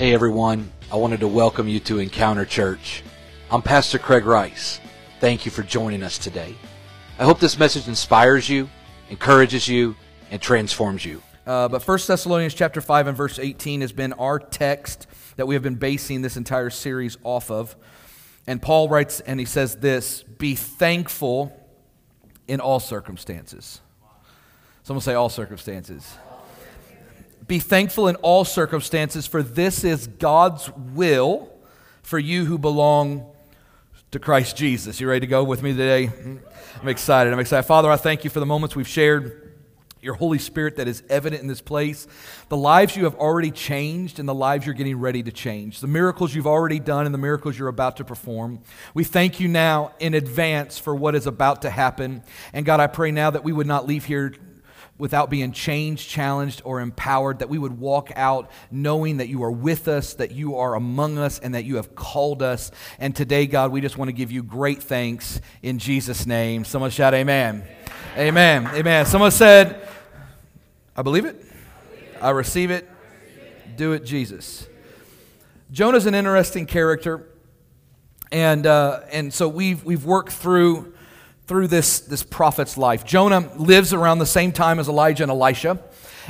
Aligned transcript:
Hey 0.00 0.14
everyone, 0.14 0.72
I 0.90 0.96
wanted 0.96 1.20
to 1.20 1.28
welcome 1.28 1.68
you 1.68 1.78
to 1.80 1.98
Encounter 1.98 2.46
Church. 2.46 3.02
I'm 3.50 3.60
Pastor 3.60 3.98
Craig 3.98 4.24
Rice. 4.24 4.80
Thank 5.20 5.44
you 5.44 5.52
for 5.52 5.62
joining 5.62 6.02
us 6.02 6.16
today. 6.16 6.54
I 7.18 7.24
hope 7.24 7.38
this 7.38 7.58
message 7.58 7.86
inspires 7.86 8.48
you, 8.48 8.70
encourages 9.10 9.68
you, 9.68 9.94
and 10.30 10.40
transforms 10.40 11.04
you. 11.04 11.22
Uh, 11.46 11.68
but 11.68 11.86
1 11.86 11.98
Thessalonians 12.06 12.54
chapter 12.54 12.80
5 12.80 13.08
and 13.08 13.14
verse 13.14 13.38
18 13.38 13.82
has 13.82 13.92
been 13.92 14.14
our 14.14 14.38
text 14.38 15.06
that 15.36 15.46
we 15.46 15.54
have 15.54 15.62
been 15.62 15.74
basing 15.74 16.22
this 16.22 16.38
entire 16.38 16.70
series 16.70 17.18
off 17.22 17.50
of. 17.50 17.76
And 18.46 18.62
Paul 18.62 18.88
writes, 18.88 19.20
and 19.20 19.38
he 19.38 19.44
says 19.44 19.76
this 19.76 20.22
Be 20.22 20.54
thankful 20.54 21.54
in 22.48 22.60
all 22.60 22.80
circumstances. 22.80 23.82
Someone 24.82 25.02
say, 25.02 25.12
all 25.12 25.28
circumstances. 25.28 26.16
Be 27.46 27.58
thankful 27.58 28.08
in 28.08 28.16
all 28.16 28.44
circumstances, 28.44 29.26
for 29.26 29.42
this 29.42 29.84
is 29.84 30.06
God's 30.06 30.70
will 30.76 31.52
for 32.02 32.18
you 32.18 32.44
who 32.44 32.58
belong 32.58 33.26
to 34.12 34.18
Christ 34.18 34.56
Jesus. 34.56 35.00
You 35.00 35.08
ready 35.08 35.20
to 35.20 35.26
go 35.26 35.44
with 35.44 35.62
me 35.62 35.72
today? 35.72 36.10
I'm 36.80 36.88
excited. 36.88 37.32
I'm 37.32 37.38
excited. 37.38 37.66
Father, 37.66 37.90
I 37.90 37.96
thank 37.96 38.24
you 38.24 38.30
for 38.30 38.40
the 38.40 38.46
moments 38.46 38.74
we've 38.76 38.88
shared 38.88 39.52
your 40.02 40.14
Holy 40.14 40.38
Spirit 40.38 40.76
that 40.76 40.88
is 40.88 41.02
evident 41.08 41.42
in 41.42 41.48
this 41.48 41.60
place, 41.60 42.06
the 42.48 42.56
lives 42.56 42.96
you 42.96 43.04
have 43.04 43.14
already 43.16 43.50
changed 43.50 44.18
and 44.18 44.28
the 44.28 44.34
lives 44.34 44.64
you're 44.64 44.74
getting 44.74 44.98
ready 44.98 45.22
to 45.22 45.30
change, 45.30 45.80
the 45.80 45.86
miracles 45.86 46.34
you've 46.34 46.46
already 46.46 46.78
done 46.78 47.04
and 47.04 47.14
the 47.14 47.18
miracles 47.18 47.58
you're 47.58 47.68
about 47.68 47.98
to 47.98 48.04
perform. 48.04 48.60
We 48.94 49.04
thank 49.04 49.40
you 49.40 49.48
now 49.48 49.92
in 49.98 50.14
advance 50.14 50.78
for 50.78 50.94
what 50.94 51.14
is 51.14 51.26
about 51.26 51.62
to 51.62 51.70
happen. 51.70 52.22
And 52.52 52.64
God, 52.64 52.80
I 52.80 52.86
pray 52.86 53.10
now 53.10 53.30
that 53.30 53.44
we 53.44 53.52
would 53.52 53.66
not 53.66 53.86
leave 53.86 54.06
here 54.06 54.34
without 55.00 55.30
being 55.30 55.52
changed, 55.52 56.08
challenged, 56.08 56.62
or 56.64 56.80
empowered, 56.80 57.40
that 57.40 57.48
we 57.48 57.58
would 57.58 57.78
walk 57.78 58.12
out 58.14 58.50
knowing 58.70 59.16
that 59.16 59.28
you 59.28 59.42
are 59.42 59.50
with 59.50 59.88
us, 59.88 60.14
that 60.14 60.30
you 60.30 60.56
are 60.56 60.74
among 60.74 61.18
us, 61.18 61.38
and 61.38 61.54
that 61.54 61.64
you 61.64 61.76
have 61.76 61.94
called 61.94 62.42
us. 62.42 62.70
And 62.98 63.16
today, 63.16 63.46
God, 63.46 63.72
we 63.72 63.80
just 63.80 63.98
want 63.98 64.08
to 64.08 64.12
give 64.12 64.30
you 64.30 64.42
great 64.42 64.82
thanks 64.82 65.40
in 65.62 65.78
Jesus' 65.78 66.26
name. 66.26 66.64
Someone 66.64 66.90
shout, 66.90 67.14
Amen. 67.14 67.64
Amen. 68.16 68.66
Amen. 68.66 68.76
amen. 68.76 69.06
Someone 69.06 69.30
said, 69.30 69.88
I 70.96 71.02
believe 71.02 71.24
it, 71.24 71.44
I 72.20 72.30
receive 72.30 72.70
it, 72.70 72.88
do 73.76 73.92
it, 73.92 74.04
Jesus. 74.04 74.68
Jonah's 75.72 76.06
an 76.06 76.14
interesting 76.14 76.66
character. 76.66 77.26
And, 78.32 78.66
uh, 78.66 79.00
and 79.10 79.34
so 79.34 79.48
we've, 79.48 79.84
we've 79.84 80.04
worked 80.04 80.32
through 80.32 80.94
through 81.50 81.66
this, 81.66 81.98
this 81.98 82.22
prophet's 82.22 82.78
life. 82.78 83.04
Jonah 83.04 83.50
lives 83.56 83.92
around 83.92 84.20
the 84.20 84.24
same 84.24 84.52
time 84.52 84.78
as 84.78 84.88
Elijah 84.88 85.24
and 85.24 85.32
Elisha, 85.32 85.80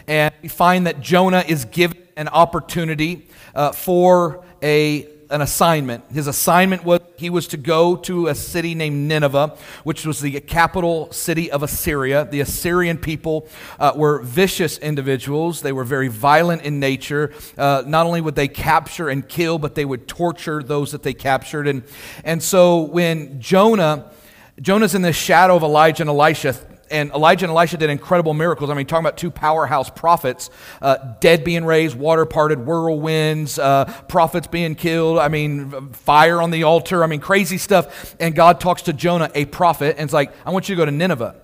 and 0.06 0.32
we 0.40 0.48
find 0.48 0.86
that 0.86 1.02
Jonah 1.02 1.44
is 1.46 1.66
given 1.66 1.98
an 2.16 2.28
opportunity 2.28 3.28
uh, 3.54 3.70
for 3.72 4.42
a, 4.62 5.06
an 5.28 5.42
assignment. 5.42 6.04
His 6.10 6.26
assignment 6.26 6.84
was 6.84 7.02
he 7.18 7.28
was 7.28 7.48
to 7.48 7.58
go 7.58 7.96
to 7.96 8.28
a 8.28 8.34
city 8.34 8.74
named 8.74 8.96
Nineveh, 8.96 9.58
which 9.84 10.06
was 10.06 10.20
the 10.20 10.40
capital 10.40 11.12
city 11.12 11.50
of 11.50 11.62
Assyria. 11.62 12.24
The 12.24 12.40
Assyrian 12.40 12.96
people 12.96 13.46
uh, 13.78 13.92
were 13.94 14.22
vicious 14.22 14.78
individuals. 14.78 15.60
They 15.60 15.72
were 15.72 15.84
very 15.84 16.08
violent 16.08 16.62
in 16.62 16.80
nature. 16.80 17.34
Uh, 17.58 17.82
not 17.86 18.06
only 18.06 18.22
would 18.22 18.36
they 18.36 18.48
capture 18.48 19.10
and 19.10 19.28
kill, 19.28 19.58
but 19.58 19.74
they 19.74 19.84
would 19.84 20.08
torture 20.08 20.62
those 20.62 20.92
that 20.92 21.02
they 21.02 21.12
captured. 21.12 21.68
And, 21.68 21.82
and 22.24 22.42
so 22.42 22.80
when 22.80 23.38
Jonah 23.38 24.12
Jonah's 24.60 24.94
in 24.94 25.02
the 25.02 25.12
shadow 25.12 25.56
of 25.56 25.62
Elijah 25.62 26.02
and 26.02 26.10
Elisha, 26.10 26.54
and 26.90 27.10
Elijah 27.12 27.46
and 27.46 27.50
Elisha 27.50 27.76
did 27.76 27.88
incredible 27.88 28.34
miracles. 28.34 28.68
I 28.68 28.74
mean, 28.74 28.86
talking 28.86 29.06
about 29.06 29.16
two 29.16 29.30
powerhouse 29.30 29.88
prophets, 29.88 30.50
uh, 30.82 30.96
dead 31.20 31.44
being 31.44 31.64
raised, 31.64 31.96
water 31.96 32.26
parted, 32.26 32.58
whirlwinds, 32.58 33.58
uh, 33.58 33.84
prophets 34.08 34.48
being 34.48 34.74
killed. 34.74 35.18
I 35.18 35.28
mean, 35.28 35.92
fire 35.92 36.42
on 36.42 36.50
the 36.50 36.64
altar. 36.64 37.04
I 37.04 37.06
mean, 37.06 37.20
crazy 37.20 37.58
stuff. 37.58 38.16
And 38.18 38.34
God 38.34 38.60
talks 38.60 38.82
to 38.82 38.92
Jonah, 38.92 39.30
a 39.34 39.44
prophet, 39.44 39.96
and 39.98 40.04
it's 40.04 40.12
like, 40.12 40.32
I 40.44 40.50
want 40.50 40.68
you 40.68 40.74
to 40.74 40.80
go 40.80 40.84
to 40.84 40.90
Nineveh. 40.90 41.36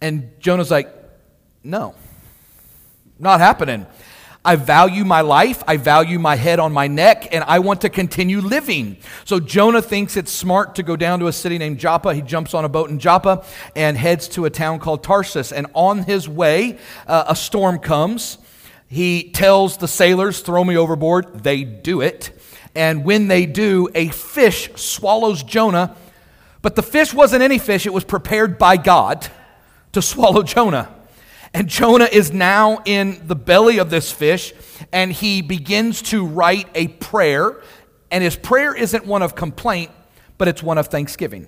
And 0.00 0.30
Jonah's 0.38 0.70
like, 0.70 0.94
no, 1.64 1.94
not 3.18 3.40
happening. 3.40 3.86
I 4.48 4.56
value 4.56 5.04
my 5.04 5.20
life, 5.20 5.62
I 5.68 5.76
value 5.76 6.18
my 6.18 6.34
head 6.34 6.58
on 6.58 6.72
my 6.72 6.86
neck, 6.86 7.28
and 7.34 7.44
I 7.44 7.58
want 7.58 7.82
to 7.82 7.90
continue 7.90 8.40
living. 8.40 8.96
So 9.26 9.40
Jonah 9.40 9.82
thinks 9.82 10.16
it's 10.16 10.32
smart 10.32 10.76
to 10.76 10.82
go 10.82 10.96
down 10.96 11.18
to 11.18 11.26
a 11.26 11.34
city 11.34 11.58
named 11.58 11.78
Joppa. 11.78 12.14
He 12.14 12.22
jumps 12.22 12.54
on 12.54 12.64
a 12.64 12.68
boat 12.70 12.88
in 12.88 12.98
Joppa 12.98 13.44
and 13.76 13.94
heads 13.94 14.26
to 14.28 14.46
a 14.46 14.50
town 14.50 14.78
called 14.78 15.04
Tarsus. 15.04 15.52
And 15.52 15.66
on 15.74 15.98
his 16.04 16.30
way, 16.30 16.78
uh, 17.06 17.24
a 17.28 17.36
storm 17.36 17.78
comes. 17.78 18.38
He 18.86 19.32
tells 19.32 19.76
the 19.76 19.86
sailors, 19.86 20.40
throw 20.40 20.64
me 20.64 20.78
overboard. 20.78 21.44
They 21.44 21.64
do 21.64 22.00
it. 22.00 22.30
And 22.74 23.04
when 23.04 23.28
they 23.28 23.44
do, 23.44 23.90
a 23.94 24.08
fish 24.08 24.70
swallows 24.76 25.42
Jonah. 25.42 25.94
But 26.62 26.74
the 26.74 26.82
fish 26.82 27.12
wasn't 27.12 27.42
any 27.42 27.58
fish, 27.58 27.84
it 27.84 27.92
was 27.92 28.04
prepared 28.04 28.56
by 28.56 28.78
God 28.78 29.28
to 29.92 30.00
swallow 30.00 30.42
Jonah. 30.42 30.94
And 31.54 31.68
Jonah 31.68 32.08
is 32.10 32.32
now 32.32 32.82
in 32.84 33.26
the 33.26 33.36
belly 33.36 33.78
of 33.78 33.90
this 33.90 34.12
fish, 34.12 34.52
and 34.92 35.12
he 35.12 35.42
begins 35.42 36.02
to 36.02 36.26
write 36.26 36.68
a 36.74 36.88
prayer. 36.88 37.60
And 38.10 38.22
his 38.22 38.36
prayer 38.36 38.74
isn't 38.74 39.06
one 39.06 39.22
of 39.22 39.34
complaint, 39.34 39.90
but 40.36 40.48
it's 40.48 40.62
one 40.62 40.78
of 40.78 40.88
thanksgiving. 40.88 41.46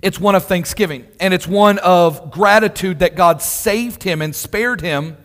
It's 0.00 0.20
one 0.20 0.34
of 0.34 0.44
thanksgiving, 0.44 1.08
and 1.18 1.34
it's 1.34 1.48
one 1.48 1.78
of 1.78 2.30
gratitude 2.30 3.00
that 3.00 3.16
God 3.16 3.42
saved 3.42 4.04
him 4.04 4.22
and 4.22 4.34
spared 4.34 4.80
him, 4.80 5.16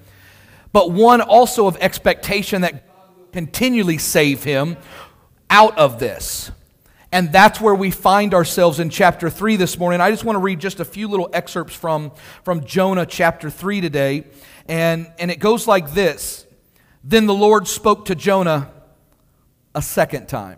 but 0.71 0.91
one 0.91 1.21
also 1.21 1.67
of 1.67 1.77
expectation 1.77 2.61
that 2.61 2.87
God 2.87 3.15
will 3.15 3.27
continually 3.31 3.99
save 3.99 4.43
him 4.43 4.77
out 5.49 5.77
of 5.77 5.99
this. 5.99 6.49
And 7.13 7.31
that's 7.31 7.61
where 7.61 7.75
we 7.75 7.91
find 7.91 8.33
ourselves 8.33 8.79
in 8.79 8.89
chapter 8.89 9.29
3 9.29 9.55
this 9.55 9.77
morning. 9.77 10.01
I 10.01 10.09
just 10.09 10.23
want 10.23 10.35
to 10.35 10.39
read 10.39 10.59
just 10.59 10.79
a 10.79 10.85
few 10.85 11.07
little 11.07 11.29
excerpts 11.31 11.75
from, 11.75 12.11
from 12.43 12.65
Jonah 12.65 13.05
chapter 13.05 13.51
3 13.51 13.81
today. 13.81 14.23
And, 14.67 15.11
and 15.19 15.29
it 15.29 15.37
goes 15.37 15.67
like 15.67 15.93
this 15.93 16.47
Then 17.03 17.27
the 17.27 17.33
Lord 17.35 17.67
spoke 17.67 18.05
to 18.05 18.15
Jonah 18.15 18.71
a 19.75 19.81
second 19.83 20.27
time. 20.27 20.57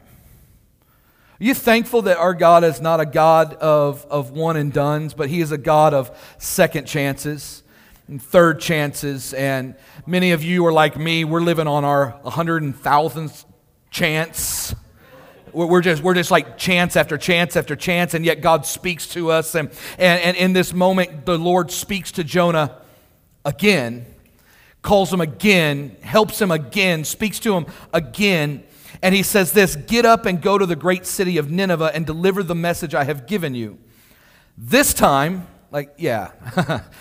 Are 1.41 1.43
you 1.43 1.53
thankful 1.53 2.03
that 2.03 2.15
our 2.15 2.33
God 2.33 2.63
is 2.63 2.79
not 2.79 3.01
a 3.01 3.05
God 3.05 3.55
of, 3.55 4.05
of 4.09 4.31
one 4.31 4.55
and 4.55 4.71
dones, 4.71 5.13
but 5.13 5.27
He 5.27 5.41
is 5.41 5.51
a 5.51 5.57
God 5.57 5.93
of 5.93 6.17
second 6.37 6.87
chances 6.87 7.63
and 8.07 8.23
third 8.23 8.61
chances? 8.61 9.33
And 9.33 9.75
many 10.05 10.31
of 10.31 10.41
you 10.41 10.65
are 10.67 10.71
like 10.71 10.95
me, 10.97 11.25
we're 11.25 11.41
living 11.41 11.67
on 11.67 11.83
our 11.83 12.17
100,000th 12.23 13.43
chance 13.91 14.73
we're 15.55 15.81
just, 15.81 16.03
we're 16.03 16.13
just 16.13 16.31
like 16.31 16.57
chance 16.57 16.97
after 16.97 17.17
chance 17.17 17.55
after 17.55 17.75
chance, 17.75 18.13
and 18.13 18.25
yet 18.25 18.41
God 18.41 18.65
speaks 18.65 19.07
to 19.09 19.31
us. 19.31 19.55
And, 19.55 19.69
and, 19.97 20.21
and 20.21 20.37
in 20.37 20.53
this 20.53 20.73
moment, 20.73 21.25
the 21.25 21.37
Lord 21.37 21.71
speaks 21.71 22.11
to 22.13 22.23
Jonah 22.23 22.77
again, 23.45 24.05
calls 24.81 25.11
him 25.11 25.21
again, 25.21 25.95
helps 26.01 26.41
him 26.41 26.51
again, 26.51 27.05
speaks 27.05 27.39
to 27.39 27.55
him 27.55 27.67
again. 27.93 28.63
And 29.01 29.15
he 29.15 29.23
says 29.23 29.53
this 29.53 29.77
Get 29.77 30.05
up 30.05 30.25
and 30.25 30.41
go 30.41 30.57
to 30.57 30.65
the 30.65 30.75
great 30.75 31.05
city 31.05 31.37
of 31.37 31.49
Nineveh 31.49 31.91
and 31.93 32.05
deliver 32.05 32.43
the 32.43 32.55
message 32.55 32.93
I 32.93 33.05
have 33.05 33.25
given 33.25 33.55
you. 33.55 33.77
This 34.57 34.93
time, 34.93 35.47
like, 35.71 35.93
yeah, 35.97 36.31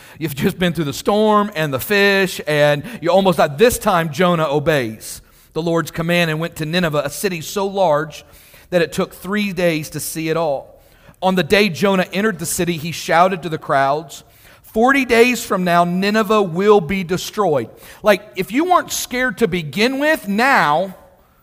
you've 0.19 0.35
just 0.35 0.59
been 0.59 0.73
through 0.73 0.85
the 0.85 0.93
storm 0.93 1.51
and 1.57 1.75
the 1.75 1.81
fish, 1.81 2.41
and 2.47 2.85
you 3.03 3.11
almost 3.11 3.39
died. 3.39 3.59
This 3.59 3.79
time, 3.79 4.13
Jonah 4.13 4.47
obeys 4.47 5.23
the 5.55 5.63
Lord's 5.63 5.91
command 5.91 6.31
and 6.31 6.39
went 6.39 6.57
to 6.57 6.67
Nineveh, 6.67 7.03
a 7.05 7.11
city 7.11 7.41
so 7.41 7.67
large 7.67 8.25
that 8.75 8.83
it 8.83 8.91
took 8.91 9.15
three 9.15 9.53
days 9.53 9.91
to 9.91 10.01
see 10.01 10.31
it 10.31 10.37
all. 10.37 10.81
On 11.23 11.37
the 11.37 11.45
day 11.45 11.69
Jonah 11.69 12.09
entered 12.13 12.41
the 12.41 12.45
city, 12.45 12.77
he 12.77 12.91
shouted 12.91 13.45
to 13.45 13.49
the 13.49 13.57
crowds, 13.57 14.25
40 14.65 15.05
days 15.05 15.45
from 15.47 15.63
now, 15.63 15.85
Nineveh 15.85 16.43
will 16.43 16.81
be 16.81 17.05
destroyed. 17.05 17.71
Like, 18.03 18.33
if 18.35 18.51
you 18.51 18.65
weren't 18.65 18.91
scared 18.91 19.39
to 19.39 19.47
begin 19.47 20.01
with, 20.01 20.27
now 20.27 20.97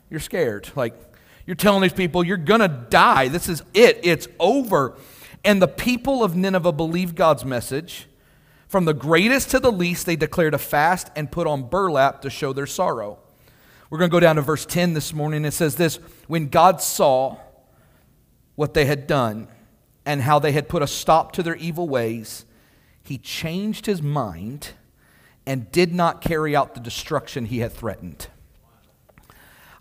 you're 0.09 0.19
scared. 0.19 0.69
Like, 0.75 0.93
you're 1.45 1.55
telling 1.55 1.81
these 1.81 1.93
people, 1.93 2.21
you're 2.21 2.35
going 2.35 2.59
to 2.59 2.67
die. 2.67 3.29
This 3.29 3.47
is 3.47 3.63
it. 3.73 4.01
It's 4.03 4.27
over. 4.37 4.97
And 5.45 5.61
the 5.61 5.69
people 5.69 6.25
of 6.25 6.35
Nineveh 6.35 6.73
believed 6.73 7.15
God's 7.15 7.45
message. 7.45 8.07
From 8.67 8.83
the 8.83 8.93
greatest 8.93 9.51
to 9.51 9.59
the 9.61 9.71
least, 9.71 10.05
they 10.05 10.17
declared 10.17 10.53
a 10.53 10.57
fast 10.57 11.09
and 11.15 11.31
put 11.31 11.47
on 11.47 11.69
burlap 11.69 12.23
to 12.23 12.29
show 12.29 12.51
their 12.51 12.67
sorrow. 12.67 13.19
We're 13.91 13.97
going 13.97 14.09
to 14.09 14.15
go 14.15 14.21
down 14.21 14.37
to 14.37 14.41
verse 14.41 14.65
10 14.65 14.93
this 14.93 15.13
morning. 15.13 15.43
It 15.43 15.51
says 15.51 15.75
this 15.75 15.97
When 16.27 16.47
God 16.47 16.81
saw 16.81 17.35
what 18.55 18.73
they 18.73 18.85
had 18.85 19.05
done 19.05 19.49
and 20.05 20.21
how 20.21 20.39
they 20.39 20.53
had 20.53 20.69
put 20.69 20.81
a 20.81 20.87
stop 20.87 21.33
to 21.33 21.43
their 21.43 21.57
evil 21.57 21.89
ways, 21.89 22.45
he 23.03 23.17
changed 23.17 23.85
his 23.85 24.01
mind 24.01 24.69
and 25.45 25.69
did 25.73 25.93
not 25.93 26.21
carry 26.21 26.55
out 26.55 26.73
the 26.73 26.79
destruction 26.79 27.45
he 27.45 27.59
had 27.59 27.73
threatened. 27.73 28.27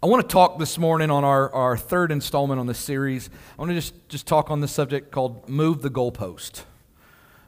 I 0.03 0.07
want 0.07 0.29
to 0.29 0.33
talk 0.33 0.59
this 0.59 0.77
morning 0.77 1.09
on 1.11 1.23
our, 1.23 1.53
our 1.55 1.77
third 1.77 2.11
installment 2.11 2.59
on 2.59 2.67
this 2.67 2.79
series. 2.79 3.31
I 3.57 3.63
want 3.63 3.71
to 3.71 3.77
just, 3.77 4.09
just 4.09 4.27
talk 4.27 4.51
on 4.51 4.61
this 4.61 4.73
subject 4.73 5.13
called 5.13 5.49
Move 5.49 5.83
the 5.83 5.91
Goalpost. 5.91 6.65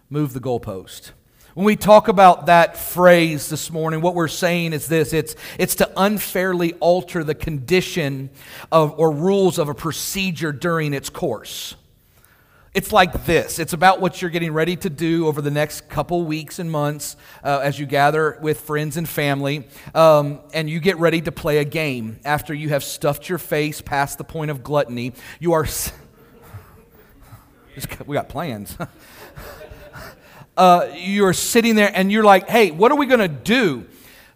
Move 0.09 0.33
the 0.33 0.41
Goalpost. 0.41 1.11
When 1.55 1.67
we 1.67 1.77
talk 1.77 2.09
about 2.09 2.47
that 2.47 2.79
phrase 2.79 3.51
this 3.51 3.71
morning, 3.71 4.01
what 4.01 4.15
we're 4.15 4.27
saying 4.27 4.73
is 4.73 4.89
this 4.89 5.13
it's, 5.13 5.37
it's 5.59 5.75
to 5.77 5.91
unfairly 5.99 6.73
alter 6.75 7.23
the 7.23 7.35
condition 7.35 8.31
of, 8.71 8.99
or 8.99 9.11
rules 9.11 9.59
of 9.59 9.69
a 9.69 9.75
procedure 9.75 10.51
during 10.51 10.95
its 10.95 11.11
course. 11.11 11.75
It's 12.73 12.91
like 12.91 13.27
this 13.27 13.59
it's 13.59 13.75
about 13.75 14.01
what 14.01 14.23
you're 14.23 14.31
getting 14.31 14.55
ready 14.55 14.77
to 14.77 14.89
do 14.89 15.27
over 15.27 15.43
the 15.43 15.51
next 15.51 15.91
couple 15.91 16.25
weeks 16.25 16.59
and 16.59 16.71
months 16.71 17.17
uh, 17.45 17.61
as 17.63 17.79
you 17.79 17.85
gather 17.85 18.39
with 18.41 18.63
friends 18.63 18.97
and 18.97 19.07
family, 19.07 19.69
um, 19.95 20.41
and 20.55 20.71
you 20.71 20.81
get 20.81 20.97
ready 20.97 21.21
to 21.21 21.33
play 21.33 21.59
a 21.59 21.67
game. 21.67 22.19
After 22.25 22.55
you 22.55 22.71
have 22.71 22.83
stuffed 22.83 23.29
your 23.29 23.37
face 23.37 23.83
past 23.83 24.17
the 24.17 24.25
point 24.25 24.51
of 24.51 24.63
gluttony, 24.63 25.13
you 25.39 25.53
are. 25.53 25.67
we 28.07 28.15
got 28.15 28.31
plans. 28.31 28.75
uh, 30.57 30.89
you're 30.95 31.33
sitting 31.33 31.75
there 31.75 31.91
and 31.95 32.13
you're 32.13 32.25
like, 32.25 32.49
hey, 32.49 32.71
what 32.71 32.93
are 32.93 32.97
we 32.97 33.07
going 33.07 33.21
to 33.21 33.29
do? 33.29 33.87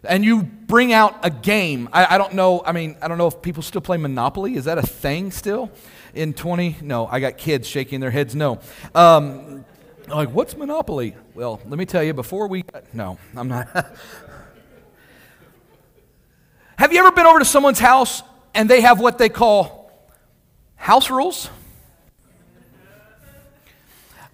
And 0.03 0.23
you 0.23 0.43
bring 0.43 0.93
out 0.93 1.19
a 1.23 1.29
game. 1.29 1.89
I, 1.91 2.15
I, 2.15 2.17
don't 2.17 2.33
know. 2.33 2.63
I 2.65 2.71
mean, 2.71 2.97
I 3.01 3.07
don't 3.07 3.17
know 3.17 3.27
if 3.27 3.41
people 3.41 3.63
still 3.63 3.81
play 3.81 3.97
Monopoly. 3.97 4.55
Is 4.55 4.65
that 4.65 4.77
a 4.77 4.85
thing 4.85 5.31
still 5.31 5.71
in 6.13 6.33
20? 6.33 6.77
No, 6.81 7.07
I 7.07 7.19
got 7.19 7.37
kids 7.37 7.67
shaking 7.67 7.99
their 7.99 8.11
heads 8.11 8.35
no. 8.35 8.59
Um, 8.95 9.65
like, 10.07 10.29
what's 10.29 10.55
Monopoly? 10.55 11.15
Well, 11.35 11.59
let 11.65 11.77
me 11.77 11.85
tell 11.85 12.03
you 12.03 12.13
before 12.13 12.47
we. 12.47 12.63
No, 12.93 13.17
I'm 13.35 13.47
not. 13.47 13.67
have 16.77 16.93
you 16.93 16.99
ever 16.99 17.11
been 17.11 17.25
over 17.25 17.39
to 17.39 17.45
someone's 17.45 17.79
house 17.79 18.23
and 18.53 18.69
they 18.69 18.81
have 18.81 18.99
what 18.99 19.17
they 19.17 19.29
call 19.29 19.91
house 20.75 21.09
rules? 21.09 21.49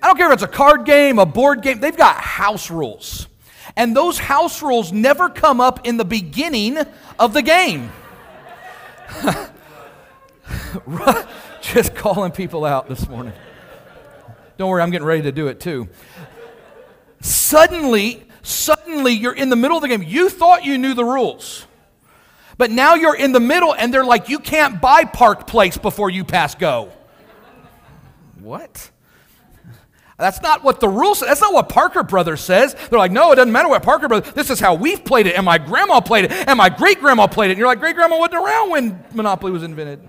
I 0.03 0.07
don't 0.07 0.17
care 0.17 0.27
if 0.27 0.33
it's 0.33 0.43
a 0.43 0.47
card 0.47 0.83
game, 0.83 1.17
a 1.17 1.25
board 1.25 1.61
game, 1.61 1.79
they've 1.79 1.95
got 1.95 2.17
house 2.17 2.69
rules. 2.69 3.29
And 3.77 3.95
those 3.95 4.19
house 4.19 4.61
rules 4.61 4.91
never 4.91 5.29
come 5.29 5.61
up 5.61 5.87
in 5.87 5.95
the 5.95 6.03
beginning 6.03 6.77
of 7.17 7.33
the 7.33 7.41
game. 7.41 7.89
Just 11.61 11.95
calling 11.95 12.33
people 12.33 12.65
out 12.65 12.89
this 12.89 13.07
morning. 13.07 13.31
Don't 14.57 14.69
worry, 14.69 14.81
I'm 14.81 14.91
getting 14.91 15.07
ready 15.07 15.21
to 15.21 15.31
do 15.31 15.47
it 15.47 15.61
too. 15.61 15.87
Suddenly, 17.21 18.25
suddenly 18.41 19.13
you're 19.13 19.33
in 19.33 19.49
the 19.49 19.55
middle 19.55 19.77
of 19.77 19.83
the 19.83 19.87
game. 19.87 20.03
You 20.03 20.29
thought 20.29 20.65
you 20.65 20.77
knew 20.77 20.93
the 20.93 21.05
rules. 21.05 21.65
But 22.57 22.71
now 22.71 22.95
you're 22.95 23.15
in 23.15 23.31
the 23.31 23.39
middle 23.39 23.73
and 23.73 23.93
they're 23.93 24.03
like, 24.03 24.27
you 24.27 24.39
can't 24.39 24.81
buy 24.81 25.05
Park 25.05 25.47
Place 25.47 25.77
before 25.77 26.09
you 26.09 26.25
pass 26.25 26.55
go. 26.55 26.91
What? 28.41 28.91
That's 30.17 30.41
not 30.41 30.63
what 30.63 30.79
the 30.79 30.87
rules 30.87 31.21
That's 31.21 31.41
not 31.41 31.53
what 31.53 31.69
Parker 31.69 32.03
Brothers 32.03 32.41
says. 32.41 32.75
They're 32.89 32.99
like, 32.99 33.11
no, 33.11 33.31
it 33.31 33.35
doesn't 33.35 33.51
matter 33.51 33.67
what 33.67 33.83
Parker 33.83 34.07
Brothers. 34.07 34.33
This 34.33 34.49
is 34.49 34.59
how 34.59 34.75
we've 34.75 35.03
played 35.03 35.27
it, 35.27 35.35
and 35.35 35.45
my 35.45 35.57
grandma 35.57 36.01
played 36.01 36.25
it, 36.25 36.31
and 36.31 36.57
my 36.57 36.69
great 36.69 36.99
grandma 36.99 37.27
played 37.27 37.49
it. 37.49 37.53
And 37.53 37.59
you're 37.59 37.67
like, 37.67 37.79
great 37.79 37.95
grandma 37.95 38.19
wasn't 38.19 38.43
around 38.43 38.69
when 38.69 39.03
Monopoly 39.13 39.51
was 39.51 39.63
invented. 39.63 40.07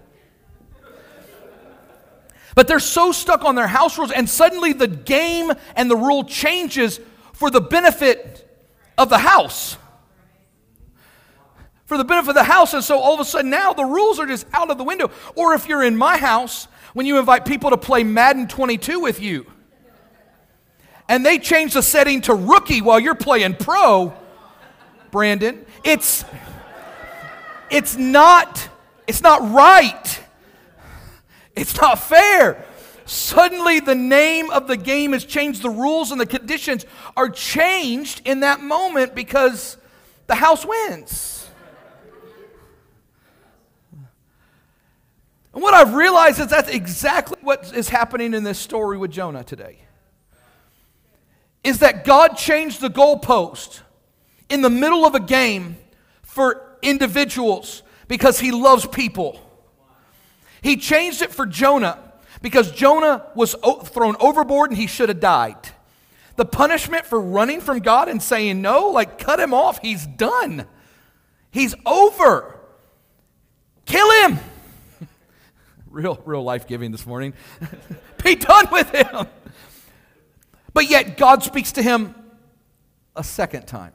But 2.54 2.68
they're 2.68 2.78
so 2.78 3.12
stuck 3.12 3.44
on 3.44 3.54
their 3.54 3.66
house 3.66 3.98
rules, 3.98 4.12
and 4.12 4.28
suddenly 4.28 4.72
the 4.72 4.86
game 4.86 5.52
and 5.74 5.90
the 5.90 5.96
rule 5.96 6.24
changes 6.24 7.00
for 7.32 7.50
the 7.50 7.60
benefit 7.60 8.48
of 8.96 9.08
the 9.08 9.18
house. 9.18 9.76
For 11.86 11.98
the 11.98 12.04
benefit 12.04 12.30
of 12.30 12.34
the 12.34 12.44
house. 12.44 12.72
And 12.72 12.84
so 12.84 12.98
all 12.98 13.14
of 13.14 13.20
a 13.20 13.24
sudden 13.24 13.50
now 13.50 13.72
the 13.72 13.84
rules 13.84 14.18
are 14.18 14.26
just 14.26 14.46
out 14.52 14.70
of 14.70 14.78
the 14.78 14.84
window. 14.84 15.10
Or 15.34 15.54
if 15.54 15.68
you're 15.68 15.82
in 15.82 15.96
my 15.96 16.16
house, 16.16 16.68
when 16.92 17.06
you 17.06 17.18
invite 17.18 17.44
people 17.44 17.70
to 17.70 17.76
play 17.76 18.04
Madden 18.04 18.46
22 18.48 19.00
with 19.00 19.20
you, 19.20 19.46
and 21.08 21.24
they 21.24 21.38
change 21.38 21.74
the 21.74 21.82
setting 21.82 22.20
to 22.22 22.34
rookie 22.34 22.80
while 22.80 22.98
you're 22.98 23.14
playing 23.14 23.56
pro, 23.56 24.12
Brandon, 25.10 25.64
it's 25.84 26.24
it's 27.70 27.96
not 27.96 28.68
it's 29.06 29.22
not 29.22 29.52
right. 29.52 30.20
It's 31.54 31.80
not 31.80 32.00
fair. 32.00 32.64
Suddenly 33.06 33.80
the 33.80 33.94
name 33.94 34.50
of 34.50 34.66
the 34.66 34.76
game 34.76 35.12
has 35.12 35.24
changed, 35.24 35.62
the 35.62 35.70
rules 35.70 36.10
and 36.10 36.20
the 36.20 36.26
conditions 36.26 36.86
are 37.16 37.28
changed 37.28 38.22
in 38.24 38.40
that 38.40 38.60
moment 38.60 39.14
because 39.14 39.76
the 40.26 40.34
house 40.34 40.64
wins. 40.64 41.48
And 45.52 45.62
what 45.62 45.74
I've 45.74 45.94
realized 45.94 46.40
is 46.40 46.48
that's 46.48 46.70
exactly 46.70 47.38
what 47.42 47.72
is 47.72 47.88
happening 47.88 48.34
in 48.34 48.42
this 48.42 48.58
story 48.58 48.98
with 48.98 49.12
Jonah 49.12 49.44
today 49.44 49.84
is 51.64 51.78
that 51.78 52.04
God 52.04 52.36
changed 52.36 52.80
the 52.80 52.90
goalpost 52.90 53.80
in 54.48 54.60
the 54.60 54.70
middle 54.70 55.04
of 55.06 55.14
a 55.14 55.20
game 55.20 55.76
for 56.22 56.76
individuals 56.82 57.82
because 58.06 58.38
he 58.38 58.52
loves 58.52 58.86
people. 58.86 59.40
He 60.62 60.76
changed 60.76 61.22
it 61.22 61.32
for 61.32 61.46
Jonah 61.46 61.98
because 62.42 62.70
Jonah 62.70 63.26
was 63.34 63.56
thrown 63.84 64.16
overboard 64.20 64.70
and 64.70 64.78
he 64.78 64.86
should 64.86 65.08
have 65.08 65.20
died. 65.20 65.56
The 66.36 66.44
punishment 66.44 67.06
for 67.06 67.20
running 67.20 67.60
from 67.60 67.78
God 67.78 68.08
and 68.08 68.22
saying 68.22 68.60
no, 68.60 68.88
like 68.88 69.18
cut 69.18 69.40
him 69.40 69.54
off, 69.54 69.80
he's 69.80 70.06
done. 70.06 70.66
He's 71.50 71.74
over. 71.86 72.58
Kill 73.86 74.10
him. 74.22 74.38
real, 75.90 76.20
real 76.24 76.42
life 76.42 76.66
giving 76.66 76.90
this 76.90 77.06
morning. 77.06 77.34
Be 78.24 78.34
done 78.34 78.66
with 78.72 78.90
him. 78.90 79.26
But 80.74 80.90
yet 80.90 81.16
God 81.16 81.42
speaks 81.42 81.72
to 81.72 81.82
him 81.82 82.14
a 83.16 83.24
second 83.24 83.66
time. 83.66 83.92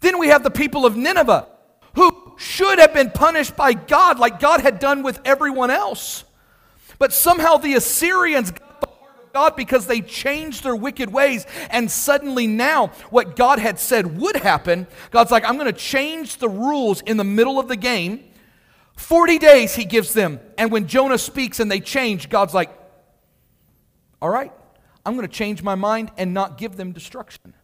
Then 0.00 0.18
we 0.18 0.28
have 0.28 0.42
the 0.42 0.50
people 0.50 0.84
of 0.84 0.96
Nineveh 0.96 1.48
who 1.94 2.34
should 2.36 2.78
have 2.78 2.92
been 2.94 3.10
punished 3.10 3.56
by 3.56 3.72
God 3.72 4.18
like 4.18 4.38
God 4.38 4.60
had 4.60 4.78
done 4.78 5.02
with 5.02 5.20
everyone 5.24 5.70
else. 5.70 6.24
But 6.98 7.12
somehow 7.12 7.56
the 7.56 7.74
Assyrians 7.74 8.50
got 8.50 8.80
the 8.80 8.86
heart 8.88 9.16
of 9.24 9.32
God 9.32 9.56
because 9.56 9.86
they 9.86 10.00
changed 10.00 10.64
their 10.64 10.76
wicked 10.76 11.12
ways. 11.12 11.46
And 11.70 11.90
suddenly 11.90 12.46
now, 12.46 12.88
what 13.10 13.36
God 13.36 13.58
had 13.58 13.78
said 13.78 14.18
would 14.18 14.36
happen, 14.36 14.86
God's 15.10 15.30
like, 15.30 15.44
I'm 15.44 15.56
going 15.56 15.72
to 15.72 15.78
change 15.78 16.36
the 16.36 16.48
rules 16.48 17.00
in 17.02 17.16
the 17.16 17.24
middle 17.24 17.58
of 17.58 17.68
the 17.68 17.76
game. 17.76 18.24
40 18.96 19.38
days 19.38 19.74
he 19.74 19.84
gives 19.84 20.12
them. 20.12 20.40
And 20.56 20.72
when 20.72 20.88
Jonah 20.88 21.18
speaks 21.18 21.60
and 21.60 21.70
they 21.70 21.80
change, 21.80 22.28
God's 22.28 22.54
like, 22.54 22.70
all 24.20 24.30
right, 24.30 24.52
I'm 25.08 25.14
going 25.14 25.26
to 25.26 25.32
change 25.32 25.62
my 25.62 25.74
mind 25.74 26.10
and 26.18 26.34
not 26.34 26.58
give 26.58 26.76
them 26.76 26.92
destruction. 26.92 27.54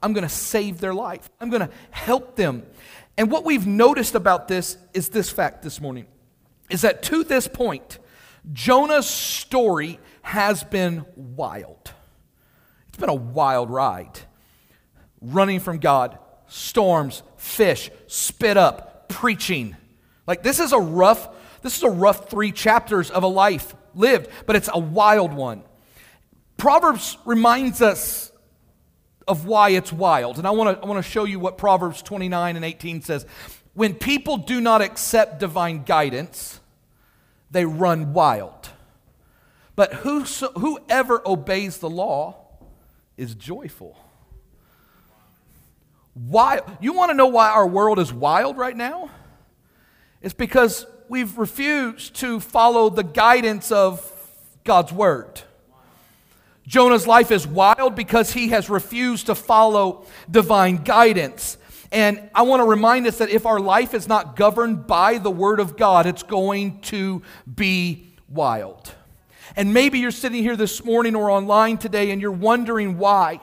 I'm 0.00 0.12
going 0.12 0.22
to 0.22 0.28
save 0.28 0.78
their 0.78 0.94
life. 0.94 1.28
I'm 1.40 1.50
going 1.50 1.66
to 1.66 1.70
help 1.90 2.36
them. 2.36 2.62
And 3.18 3.28
what 3.28 3.44
we've 3.44 3.66
noticed 3.66 4.14
about 4.14 4.46
this 4.46 4.78
is 4.94 5.08
this 5.08 5.28
fact 5.28 5.64
this 5.64 5.80
morning 5.80 6.06
is 6.70 6.82
that 6.82 7.02
to 7.02 7.24
this 7.24 7.48
point, 7.48 7.98
Jonah's 8.52 9.10
story 9.10 9.98
has 10.22 10.62
been 10.62 11.04
wild. 11.16 11.90
It's 12.86 12.98
been 12.98 13.08
a 13.08 13.14
wild 13.14 13.68
ride. 13.68 14.20
Running 15.20 15.58
from 15.58 15.78
God, 15.78 16.16
storms, 16.46 17.24
fish, 17.36 17.90
spit 18.06 18.56
up, 18.56 19.08
preaching. 19.08 19.74
Like 20.24 20.44
this 20.44 20.60
is 20.60 20.70
a 20.70 20.78
rough 20.78 21.30
this 21.62 21.78
is 21.78 21.82
a 21.82 21.90
rough 21.90 22.30
3 22.30 22.52
chapters 22.52 23.10
of 23.10 23.24
a 23.24 23.26
life 23.26 23.74
lived, 23.92 24.30
but 24.46 24.54
it's 24.54 24.68
a 24.72 24.78
wild 24.78 25.32
one. 25.32 25.64
Proverbs 26.56 27.18
reminds 27.24 27.82
us 27.82 28.32
of 29.28 29.46
why 29.46 29.70
it's 29.70 29.92
wild. 29.92 30.38
And 30.38 30.46
I 30.46 30.50
want 30.50 30.76
to 30.76 30.82
I 30.82 30.88
want 30.88 31.04
to 31.04 31.10
show 31.10 31.24
you 31.24 31.38
what 31.38 31.58
Proverbs 31.58 32.02
29 32.02 32.56
and 32.56 32.64
18 32.64 33.02
says. 33.02 33.26
When 33.74 33.94
people 33.94 34.38
do 34.38 34.60
not 34.60 34.80
accept 34.80 35.38
divine 35.38 35.84
guidance, 35.84 36.60
they 37.50 37.64
run 37.66 38.14
wild. 38.14 38.70
But 39.74 39.92
whoso, 39.92 40.50
whoever 40.52 41.20
obeys 41.26 41.78
the 41.78 41.90
law 41.90 42.36
is 43.18 43.34
joyful. 43.34 43.98
Why? 46.14 46.60
You 46.80 46.94
want 46.94 47.10
to 47.10 47.14
know 47.14 47.26
why 47.26 47.50
our 47.50 47.66
world 47.66 47.98
is 47.98 48.10
wild 48.12 48.56
right 48.56 48.76
now? 48.76 49.10
It's 50.22 50.32
because 50.32 50.86
we've 51.08 51.36
refused 51.36 52.16
to 52.16 52.40
follow 52.40 52.88
the 52.88 53.04
guidance 53.04 53.70
of 53.70 54.10
God's 54.64 54.92
word. 54.92 55.42
Jonah's 56.66 57.06
life 57.06 57.30
is 57.30 57.46
wild 57.46 57.94
because 57.94 58.32
he 58.32 58.48
has 58.48 58.68
refused 58.68 59.26
to 59.26 59.34
follow 59.34 60.04
divine 60.30 60.78
guidance. 60.78 61.58
And 61.92 62.28
I 62.34 62.42
want 62.42 62.60
to 62.60 62.64
remind 62.64 63.06
us 63.06 63.18
that 63.18 63.30
if 63.30 63.46
our 63.46 63.60
life 63.60 63.94
is 63.94 64.08
not 64.08 64.34
governed 64.34 64.86
by 64.86 65.18
the 65.18 65.30
Word 65.30 65.60
of 65.60 65.76
God, 65.76 66.06
it's 66.06 66.24
going 66.24 66.80
to 66.82 67.22
be 67.52 68.12
wild. 68.28 68.92
And 69.54 69.72
maybe 69.72 70.00
you're 70.00 70.10
sitting 70.10 70.42
here 70.42 70.56
this 70.56 70.84
morning 70.84 71.14
or 71.14 71.30
online 71.30 71.78
today 71.78 72.10
and 72.10 72.20
you're 72.20 72.32
wondering 72.32 72.98
why 72.98 73.40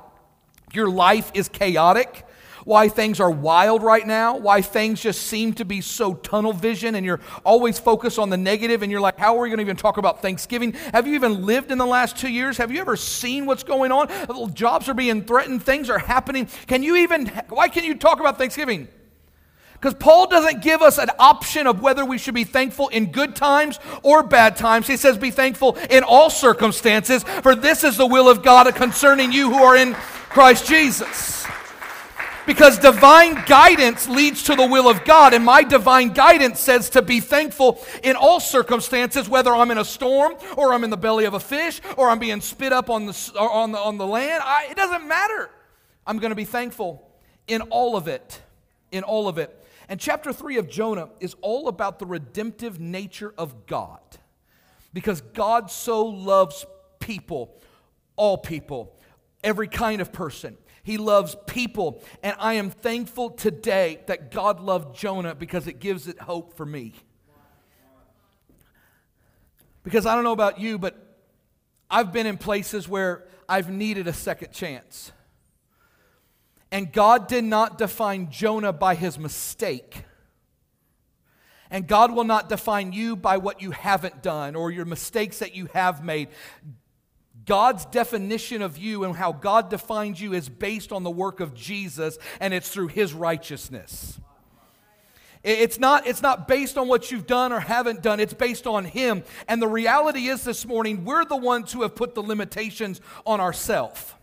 your 0.74 0.90
life 0.90 1.32
is 1.34 1.48
chaotic 1.48 2.26
why 2.66 2.90
things 2.90 3.20
are 3.20 3.32
wild 3.32 3.84
right 3.84 4.06
now, 4.06 4.38
why 4.38 4.62
things 4.62 5.02
just 5.02 5.24
seem 5.24 5.54
to 5.54 5.66
be 5.66 5.82
so 5.82 6.14
tunnel 6.14 6.54
vision 6.54 6.96
and 6.96 7.06
you're 7.06 7.20
always 7.46 7.80
focused 7.80 8.20
on 8.20 8.30
the 8.30 8.38
negative 8.38 8.84
and 8.84 8.92
you're 8.92 9.02
like, 9.02 9.18
how 9.18 9.38
are 9.38 9.42
we 9.42 9.50
going 9.50 9.58
to 9.58 9.64
even 9.64 9.76
talk 9.76 9.98
about 9.98 10.22
Thanksgiving? 10.22 10.74
Have 10.94 11.08
you 11.08 11.16
even 11.16 11.46
lived 11.46 11.72
in 11.72 11.78
the 11.78 11.86
last 11.86 12.18
two 12.18 12.30
years? 12.30 12.58
Have 12.58 12.72
you 12.72 12.80
ever 12.82 12.96
seen 12.96 13.46
what's 13.46 13.64
going 13.64 13.92
on? 13.92 14.10
Jobs 14.54 14.90
are 14.90 14.94
being 14.94 15.24
threatened, 15.24 15.64
things 15.64 15.90
are 15.90 16.00
happening. 16.00 16.48
Can 16.68 16.84
you 16.84 16.98
even, 16.98 17.28
why 17.50 17.68
can't 17.68 17.86
you 17.86 17.96
talk 17.96 18.20
about 18.20 18.38
Thanksgiving? 18.38 18.88
Because 19.84 19.96
Paul 19.96 20.28
doesn't 20.28 20.62
give 20.62 20.82
us 20.82 20.98
an 20.98 21.10
option 21.20 21.68
of 21.68 21.82
whether 21.82 22.06
we 22.06 22.18
should 22.18 22.34
be 22.34 22.46
thankful 22.46 22.88
in 22.88 23.12
good 23.12 23.36
times 23.36 23.82
or 24.02 24.24
bad 24.24 24.56
times. 24.56 24.88
He 24.88 24.96
says, 24.96 25.18
Be 25.18 25.30
thankful 25.30 25.76
in 25.90 26.04
all 26.04 26.30
circumstances, 26.30 27.24
for 27.24 27.54
this 27.54 27.84
is 27.84 27.98
the 27.98 28.08
will 28.08 28.30
of 28.30 28.44
God 28.44 28.74
concerning 28.76 29.34
you 29.34 29.50
who 29.50 29.62
are 29.62 29.76
in 29.76 29.94
Christ 29.94 30.68
Jesus. 30.68 31.46
Because 32.46 32.78
divine 32.78 33.44
guidance 33.46 34.08
leads 34.08 34.44
to 34.44 34.56
the 34.56 34.68
will 34.68 34.90
of 34.90 35.06
God, 35.06 35.34
and 35.34 35.46
my 35.46 35.64
divine 35.64 36.10
guidance 36.10 36.60
says 36.60 36.90
to 36.92 37.02
be 37.02 37.20
thankful 37.20 37.84
in 38.04 38.16
all 38.16 38.40
circumstances, 38.40 39.30
whether 39.30 39.56
I'm 39.56 39.72
in 39.72 39.78
a 39.78 39.86
storm 39.86 40.36
or 40.58 40.74
I'm 40.74 40.84
in 40.84 40.90
the 40.90 40.98
belly 40.98 41.26
of 41.26 41.34
a 41.34 41.40
fish 41.40 41.82
or 41.98 42.10
I'm 42.10 42.20
being 42.20 42.42
spit 42.42 42.74
up 42.74 42.90
on 42.90 43.06
the, 43.06 43.34
on 43.40 43.72
the, 43.72 43.80
on 43.80 43.98
the 43.98 44.08
land. 44.08 44.44
I, 44.46 44.68
it 44.70 44.76
doesn't 44.76 45.08
matter. 45.08 45.50
I'm 46.06 46.20
going 46.20 46.32
to 46.32 46.36
be 46.36 46.46
thankful 46.46 47.10
in 47.48 47.62
all 47.64 47.96
of 47.96 48.08
it. 48.08 48.42
In 48.92 49.04
all 49.04 49.28
of 49.28 49.38
it. 49.38 49.60
And 49.88 50.00
chapter 50.00 50.34
3 50.34 50.58
of 50.58 50.70
Jonah 50.70 51.10
is 51.20 51.36
all 51.42 51.68
about 51.68 52.00
the 52.00 52.06
redemptive 52.06 52.80
nature 52.80 53.34
of 53.38 53.66
God. 53.66 54.00
Because 54.94 55.22
God 55.22 55.72
so 55.72 56.06
loves 56.06 56.66
people, 57.00 57.60
all 58.16 58.38
people, 58.38 58.96
every 59.44 59.68
kind 59.68 60.02
of 60.02 60.12
person. 60.14 60.58
He 60.84 60.98
loves 60.98 61.36
people. 61.48 62.04
And 62.22 62.36
I 62.38 62.56
am 62.56 62.70
thankful 62.70 63.32
today 63.32 64.02
that 64.08 64.32
God 64.32 64.60
loved 64.60 64.96
Jonah 64.96 65.34
because 65.34 65.66
it 65.68 65.80
gives 65.80 66.08
it 66.08 66.20
hope 66.20 66.56
for 66.56 66.66
me. 66.66 66.94
Because 69.84 70.06
I 70.06 70.14
don't 70.16 70.24
know 70.24 70.34
about 70.34 70.60
you, 70.60 70.78
but 70.78 70.96
I've 71.90 72.12
been 72.12 72.28
in 72.28 72.38
places 72.38 72.88
where 72.88 73.26
I've 73.48 73.70
needed 73.70 74.08
a 74.08 74.14
second 74.14 74.52
chance. 74.52 75.12
And 76.72 76.92
God 76.92 77.28
did 77.28 77.44
not 77.44 77.78
define 77.78 78.30
Jonah 78.32 78.74
by 78.74 78.96
his 78.96 79.20
mistake. 79.20 80.04
And 81.70 81.88
God 81.88 82.12
will 82.12 82.24
not 82.24 82.50
define 82.50 82.94
you 82.94 83.16
by 83.16 83.38
what 83.38 83.62
you 83.62 83.72
haven't 83.72 84.22
done 84.22 84.56
or 84.56 84.72
your 84.72 84.86
mistakes 84.86 85.40
that 85.40 85.56
you 85.56 85.68
have 85.74 86.04
made. 86.04 86.30
God's 87.46 87.86
definition 87.86 88.62
of 88.62 88.78
you 88.78 89.04
and 89.04 89.16
how 89.16 89.32
God 89.32 89.70
defines 89.70 90.22
you 90.22 90.34
is 90.34 90.50
based 90.50 90.92
on 90.92 91.04
the 91.04 91.12
work 91.12 91.40
of 91.40 91.54
Jesus, 91.54 92.18
and 92.40 92.54
it's 92.54 92.70
through 92.70 92.88
his 92.88 93.14
righteousness. 93.14 94.20
It's 95.44 95.78
not, 95.78 96.08
it's 96.08 96.22
not 96.22 96.48
based 96.48 96.78
on 96.78 96.88
what 96.88 97.12
you've 97.12 97.28
done 97.28 97.52
or 97.52 97.60
haven't 97.60 98.02
done, 98.02 98.22
it's 98.22 98.34
based 98.34 98.66
on 98.66 98.86
Him. 98.86 99.26
And 99.50 99.62
the 99.62 99.68
reality 99.68 100.28
is 100.28 100.46
this 100.46 100.66
morning, 100.66 101.04
we're 101.04 101.26
the 101.26 101.36
ones 101.36 101.74
who 101.74 101.82
have 101.82 101.96
put 101.96 102.16
the 102.16 102.24
limitations 102.24 103.02
on 103.26 103.42
ourselves 103.42 104.14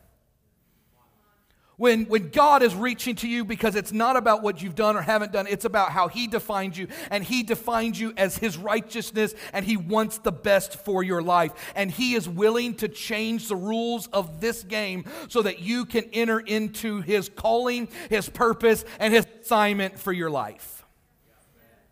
when, 1.81 2.05
when 2.05 2.29
God 2.29 2.63
is 2.63 2.75
reaching 2.75 3.15
to 3.17 3.27
you 3.27 3.43
because 3.43 3.75
it's 3.75 3.91
not 3.91 4.15
about 4.15 4.43
what 4.43 4.61
you've 4.61 4.75
done 4.75 4.99
or 4.99 5.01
haven't 5.01 5.33
done, 5.33 5.47
it's 5.47 5.65
about 5.65 5.93
how 5.93 6.09
He 6.09 6.27
defines 6.27 6.77
you. 6.77 6.89
And 7.11 7.25
He 7.25 7.43
defines 7.43 7.99
you 7.99 8.13
as 8.19 8.37
His 8.37 8.59
righteousness, 8.59 9.35
and 9.55 9.65
He 9.65 9.79
wants 9.79 10.19
the 10.19 10.31
best 10.31 10.85
for 10.85 11.03
your 11.03 11.23
life. 11.23 11.53
And 11.75 11.91
He 11.91 12.13
is 12.13 12.29
willing 12.29 12.75
to 12.75 12.89
change 12.89 13.49
the 13.49 13.57
rules 13.57 14.09
of 14.09 14.43
this 14.43 14.63
game 14.63 15.07
so 15.29 15.41
that 15.41 15.61
you 15.61 15.87
can 15.87 16.05
enter 16.13 16.39
into 16.39 17.01
His 17.01 17.31
calling, 17.31 17.89
His 18.11 18.29
purpose, 18.29 18.85
and 18.99 19.15
His 19.15 19.27
assignment 19.41 19.99
for 19.99 20.13
your 20.13 20.29
life. 20.29 20.85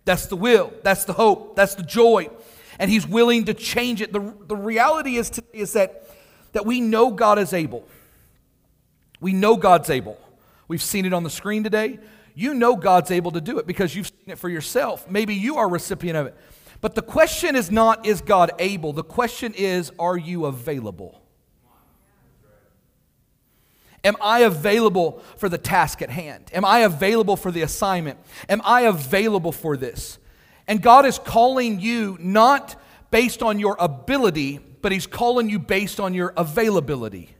That's 0.04 0.26
the 0.26 0.36
will, 0.36 0.70
that's 0.82 1.06
the 1.06 1.14
hope, 1.14 1.56
that's 1.56 1.76
the 1.76 1.82
joy. 1.82 2.28
And 2.78 2.90
He's 2.90 3.06
willing 3.06 3.46
to 3.46 3.54
change 3.54 4.02
it. 4.02 4.12
The, 4.12 4.34
the 4.48 4.56
reality 4.56 5.16
is, 5.16 5.30
today 5.30 5.60
is 5.60 5.72
that, 5.72 6.10
that 6.52 6.66
we 6.66 6.82
know 6.82 7.10
God 7.10 7.38
is 7.38 7.54
able. 7.54 7.88
We 9.20 9.32
know 9.32 9.56
God's 9.56 9.90
able. 9.90 10.18
We've 10.68 10.82
seen 10.82 11.04
it 11.06 11.12
on 11.12 11.22
the 11.22 11.30
screen 11.30 11.64
today. 11.64 11.98
You 12.34 12.54
know 12.54 12.76
God's 12.76 13.10
able 13.10 13.32
to 13.32 13.40
do 13.40 13.58
it 13.58 13.66
because 13.66 13.94
you've 13.96 14.08
seen 14.08 14.32
it 14.32 14.38
for 14.38 14.48
yourself. 14.48 15.10
Maybe 15.10 15.34
you 15.34 15.56
are 15.56 15.66
a 15.66 15.68
recipient 15.68 16.16
of 16.16 16.26
it. 16.26 16.36
But 16.80 16.94
the 16.94 17.02
question 17.02 17.56
is 17.56 17.70
not, 17.70 18.06
is 18.06 18.20
God 18.20 18.52
able? 18.58 18.92
The 18.92 19.02
question 19.02 19.54
is, 19.54 19.90
are 19.98 20.16
you 20.16 20.46
available? 20.46 21.20
Am 24.04 24.14
I 24.20 24.40
available 24.40 25.20
for 25.36 25.48
the 25.48 25.58
task 25.58 26.02
at 26.02 26.10
hand? 26.10 26.50
Am 26.52 26.64
I 26.64 26.80
available 26.80 27.36
for 27.36 27.50
the 27.50 27.62
assignment? 27.62 28.18
Am 28.48 28.62
I 28.64 28.82
available 28.82 29.50
for 29.50 29.76
this? 29.76 30.18
And 30.68 30.80
God 30.80 31.04
is 31.04 31.18
calling 31.18 31.80
you 31.80 32.16
not 32.20 32.80
based 33.10 33.42
on 33.42 33.58
your 33.58 33.76
ability, 33.80 34.60
but 34.80 34.92
He's 34.92 35.06
calling 35.06 35.50
you 35.50 35.58
based 35.58 35.98
on 35.98 36.14
your 36.14 36.32
availability. 36.36 37.34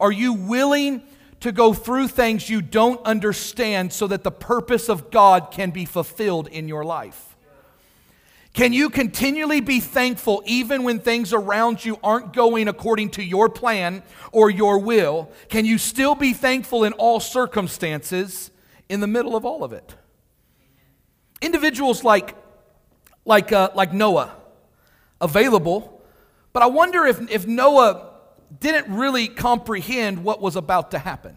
Are 0.00 0.12
you 0.12 0.32
willing 0.32 1.02
to 1.40 1.52
go 1.52 1.74
through 1.74 2.08
things 2.08 2.48
you 2.48 2.62
don't 2.62 3.04
understand 3.04 3.92
so 3.92 4.06
that 4.06 4.22
the 4.22 4.30
purpose 4.30 4.88
of 4.88 5.10
God 5.10 5.50
can 5.50 5.70
be 5.70 5.84
fulfilled 5.84 6.48
in 6.48 6.68
your 6.68 6.84
life? 6.84 7.34
Can 8.54 8.72
you 8.72 8.88
continually 8.88 9.60
be 9.60 9.80
thankful 9.80 10.42
even 10.46 10.84
when 10.84 11.00
things 11.00 11.32
around 11.32 11.84
you 11.84 11.98
aren't 12.04 12.32
going 12.32 12.68
according 12.68 13.10
to 13.10 13.22
your 13.22 13.48
plan 13.48 14.04
or 14.30 14.48
your 14.48 14.78
will? 14.78 15.28
Can 15.48 15.64
you 15.64 15.76
still 15.76 16.14
be 16.14 16.32
thankful 16.32 16.84
in 16.84 16.92
all 16.92 17.18
circumstances 17.18 18.52
in 18.88 19.00
the 19.00 19.08
middle 19.08 19.34
of 19.34 19.44
all 19.44 19.64
of 19.64 19.72
it? 19.72 19.96
Individuals 21.42 22.04
like, 22.04 22.36
like, 23.24 23.50
uh, 23.50 23.70
like 23.74 23.92
Noah, 23.92 24.36
available, 25.20 26.00
but 26.52 26.62
I 26.62 26.66
wonder 26.66 27.04
if, 27.04 27.28
if 27.30 27.48
Noah 27.48 28.13
didn't 28.60 28.94
really 28.94 29.28
comprehend 29.28 30.24
what 30.24 30.40
was 30.40 30.56
about 30.56 30.92
to 30.92 30.98
happen. 30.98 31.36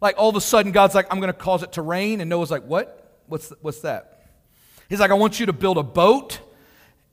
Like 0.00 0.16
all 0.18 0.30
of 0.30 0.36
a 0.36 0.40
sudden, 0.40 0.72
God's 0.72 0.94
like, 0.94 1.06
I'm 1.10 1.20
going 1.20 1.32
to 1.32 1.38
cause 1.38 1.62
it 1.62 1.72
to 1.72 1.82
rain. 1.82 2.20
And 2.20 2.30
Noah's 2.30 2.50
like, 2.50 2.64
What? 2.64 2.96
What's, 3.26 3.52
what's 3.60 3.80
that? 3.80 4.26
He's 4.88 4.98
like, 4.98 5.10
I 5.10 5.14
want 5.14 5.38
you 5.38 5.46
to 5.46 5.52
build 5.52 5.78
a 5.78 5.82
boat. 5.82 6.40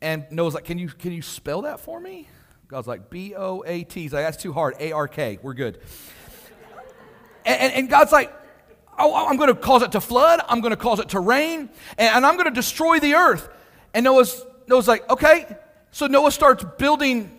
And 0.01 0.25
Noah's 0.31 0.53
like, 0.53 0.65
Can 0.65 0.77
you, 0.77 0.87
can 0.87 1.11
you 1.11 1.21
spell 1.21 1.63
that 1.63 1.79
for 1.79 1.99
me? 1.99 2.27
God's 2.67 2.87
like, 2.87 3.09
B 3.09 3.33
O 3.35 3.63
A 3.65 3.83
T. 3.83 4.03
He's 4.03 4.13
like, 4.13 4.23
That's 4.23 4.41
too 4.41 4.53
hard. 4.53 4.75
A 4.79 4.91
R 4.93 5.07
K. 5.07 5.39
We're 5.41 5.53
good. 5.53 5.79
and, 7.45 7.61
and, 7.61 7.73
and 7.73 7.89
God's 7.89 8.11
like, 8.11 8.33
oh, 8.97 9.13
oh 9.13 9.27
I'm 9.27 9.37
going 9.37 9.53
to 9.53 9.55
cause 9.55 9.83
it 9.83 9.91
to 9.93 10.01
flood. 10.01 10.41
I'm 10.47 10.61
going 10.61 10.71
to 10.71 10.77
cause 10.77 10.99
it 10.99 11.09
to 11.09 11.19
rain. 11.19 11.69
And, 11.97 12.15
and 12.15 12.25
I'm 12.25 12.35
going 12.35 12.47
to 12.47 12.55
destroy 12.55 12.99
the 12.99 13.15
earth. 13.15 13.49
And 13.93 14.03
Noah's, 14.03 14.45
Noah's 14.67 14.87
like, 14.87 15.09
Okay. 15.09 15.45
So 15.91 16.05
Noah 16.05 16.31
starts 16.31 16.63
building 16.77 17.37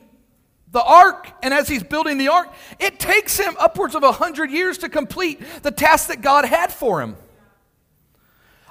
the 0.71 0.83
ark, 0.83 1.29
and 1.43 1.55
as 1.55 1.69
he's 1.69 1.83
building 1.83 2.19
the 2.19 2.29
ark, 2.29 2.53
it 2.79 2.99
takes 2.99 3.39
him 3.39 3.57
upwards 3.59 3.95
of 3.95 4.03
a 4.03 4.13
hundred 4.13 4.51
years 4.51 4.79
to 4.79 4.89
complete 4.89 5.41
the 5.63 5.71
task 5.71 6.09
that 6.09 6.21
God 6.21 6.45
had 6.45 6.73
for 6.73 7.01
him. 7.01 7.17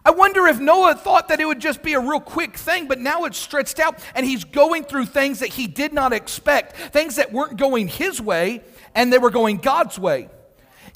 I 0.06 0.12
wonder 0.12 0.48
if 0.48 0.58
Noah 0.58 0.96
thought 0.96 1.28
that 1.28 1.42
it 1.42 1.46
would 1.46 1.60
just 1.60 1.84
be 1.84 1.94
a 1.94 2.00
real 2.00 2.22
quick 2.22 2.56
thing, 2.56 2.88
but 2.88 2.98
now 2.98 3.26
it's 3.26 3.38
stretched 3.38 3.78
out 3.78 4.00
and 4.16 4.26
he's 4.26 4.46
going 4.46 4.86
through 4.86 5.08
things 5.08 5.40
that 5.40 5.50
he 5.50 5.68
did 5.68 5.92
not 5.92 6.14
expect, 6.14 6.78
things 6.78 7.18
that 7.18 7.34
weren't 7.34 7.58
going 7.58 7.90
his 7.90 8.22
way 8.22 8.62
and 8.96 9.12
they 9.12 9.18
were 9.18 9.32
going 9.32 9.58
God's 9.58 10.00
way. 10.00 10.30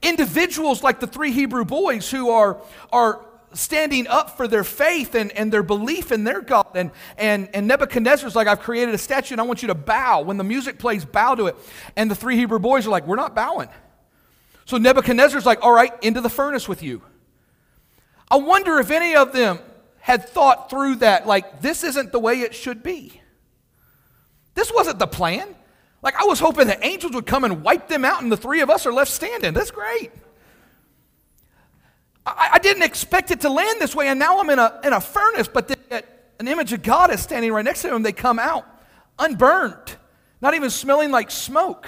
Individuals 0.02 0.82
like 0.82 1.02
the 1.02 1.08
three 1.08 1.34
Hebrew 1.34 1.66
boys 1.66 2.10
who 2.10 2.30
are, 2.30 2.62
are 2.94 3.26
standing 3.54 4.08
up 4.08 4.38
for 4.38 4.48
their 4.48 4.64
faith 4.64 5.16
and, 5.16 5.32
and 5.32 5.52
their 5.52 5.64
belief 5.64 6.12
in 6.12 6.24
their 6.24 6.42
God. 6.42 6.68
And, 6.76 6.92
and, 7.18 7.50
and 7.54 7.68
Nebuchadnezzar's 7.68 8.36
like, 8.36 8.48
I've 8.48 8.62
created 8.62 8.96
a 8.96 8.98
statue 8.98 9.34
and 9.34 9.42
I 9.42 9.44
want 9.44 9.62
you 9.62 9.68
to 9.68 9.76
bow. 9.76 10.22
When 10.22 10.38
the 10.38 10.44
music 10.44 10.78
plays, 10.80 11.06
bow 11.06 11.36
to 11.36 11.48
it. 11.48 11.56
And 11.96 12.10
the 12.10 12.16
three 12.16 12.36
Hebrew 12.36 12.60
boys 12.60 12.88
are 12.88 12.92
like, 12.92 13.08
We're 13.08 13.16
not 13.16 13.36
bowing. 13.36 13.70
So 14.66 14.78
Nebuchadnezzar's 14.78 15.46
like, 15.46 15.64
All 15.64 15.74
right, 15.74 15.92
into 16.02 16.22
the 16.22 16.30
furnace 16.30 16.68
with 16.68 16.82
you. 16.84 17.02
I 18.30 18.38
wonder 18.38 18.80
if 18.80 18.92
any 18.92 19.16
of 19.16 19.34
them 19.34 19.60
had 20.00 20.28
thought 20.28 20.70
through 20.70 20.96
that, 20.96 21.28
like, 21.28 21.62
this 21.62 21.84
isn't 21.84 22.12
the 22.12 22.20
way 22.20 22.40
it 22.42 22.56
should 22.56 22.82
be. 22.82 23.22
This 24.56 24.72
wasn't 24.74 25.00
the 25.00 25.08
plan. 25.08 25.56
Like, 26.02 26.16
I 26.16 26.26
was 26.26 26.40
hoping 26.40 26.68
the 26.68 26.84
angels 26.84 27.14
would 27.14 27.28
come 27.28 27.44
and 27.44 27.62
wipe 27.62 27.88
them 27.88 28.04
out, 28.04 28.24
and 28.24 28.32
the 28.32 28.38
three 28.38 28.62
of 28.62 28.70
us 28.70 28.86
are 28.86 28.94
left 28.94 29.12
standing. 29.12 29.54
That's 29.54 29.70
great. 29.70 30.12
I, 32.26 32.52
I, 32.54 32.60
didn't 32.60 32.84
expect 32.84 33.32
it 33.32 33.42
to 33.42 33.50
land 33.50 33.82
this 33.82 33.96
way, 33.96 34.08
and 34.08 34.20
now 34.20 34.40
I'm 34.40 34.50
in 34.50 34.60
a, 34.60 34.80
in 34.84 34.94
a 34.94 35.02
furnace, 35.02 35.48
but 35.48 35.76
an 36.40 36.48
image 36.48 36.74
of 36.74 36.84
God 36.84 37.12
is 37.12 37.22
standing 37.22 37.52
right 37.52 37.66
next 37.66 37.82
to 37.82 37.90
them. 37.90 38.04
They 38.04 38.12
come 38.12 38.40
out 38.40 38.66
unburned, 39.20 39.98
not 40.42 40.54
even 40.54 40.70
smelling 40.70 41.12
like 41.12 41.32
smoke. 41.32 41.88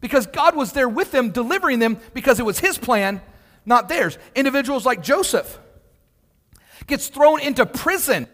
Because 0.00 0.26
God 0.26 0.56
was 0.56 0.72
there 0.72 0.88
with 0.88 1.12
them, 1.12 1.30
delivering 1.30 1.78
them 1.78 1.98
because 2.12 2.40
it 2.40 2.44
was 2.44 2.58
His 2.58 2.76
plan, 2.76 3.20
not 3.64 3.88
theirs. 3.88 4.18
Individuals 4.34 4.84
like 4.84 5.02
Joseph 5.02 5.58
gets 6.86 7.08
thrown 7.08 7.40
into 7.40 7.64
prison. 7.64 8.26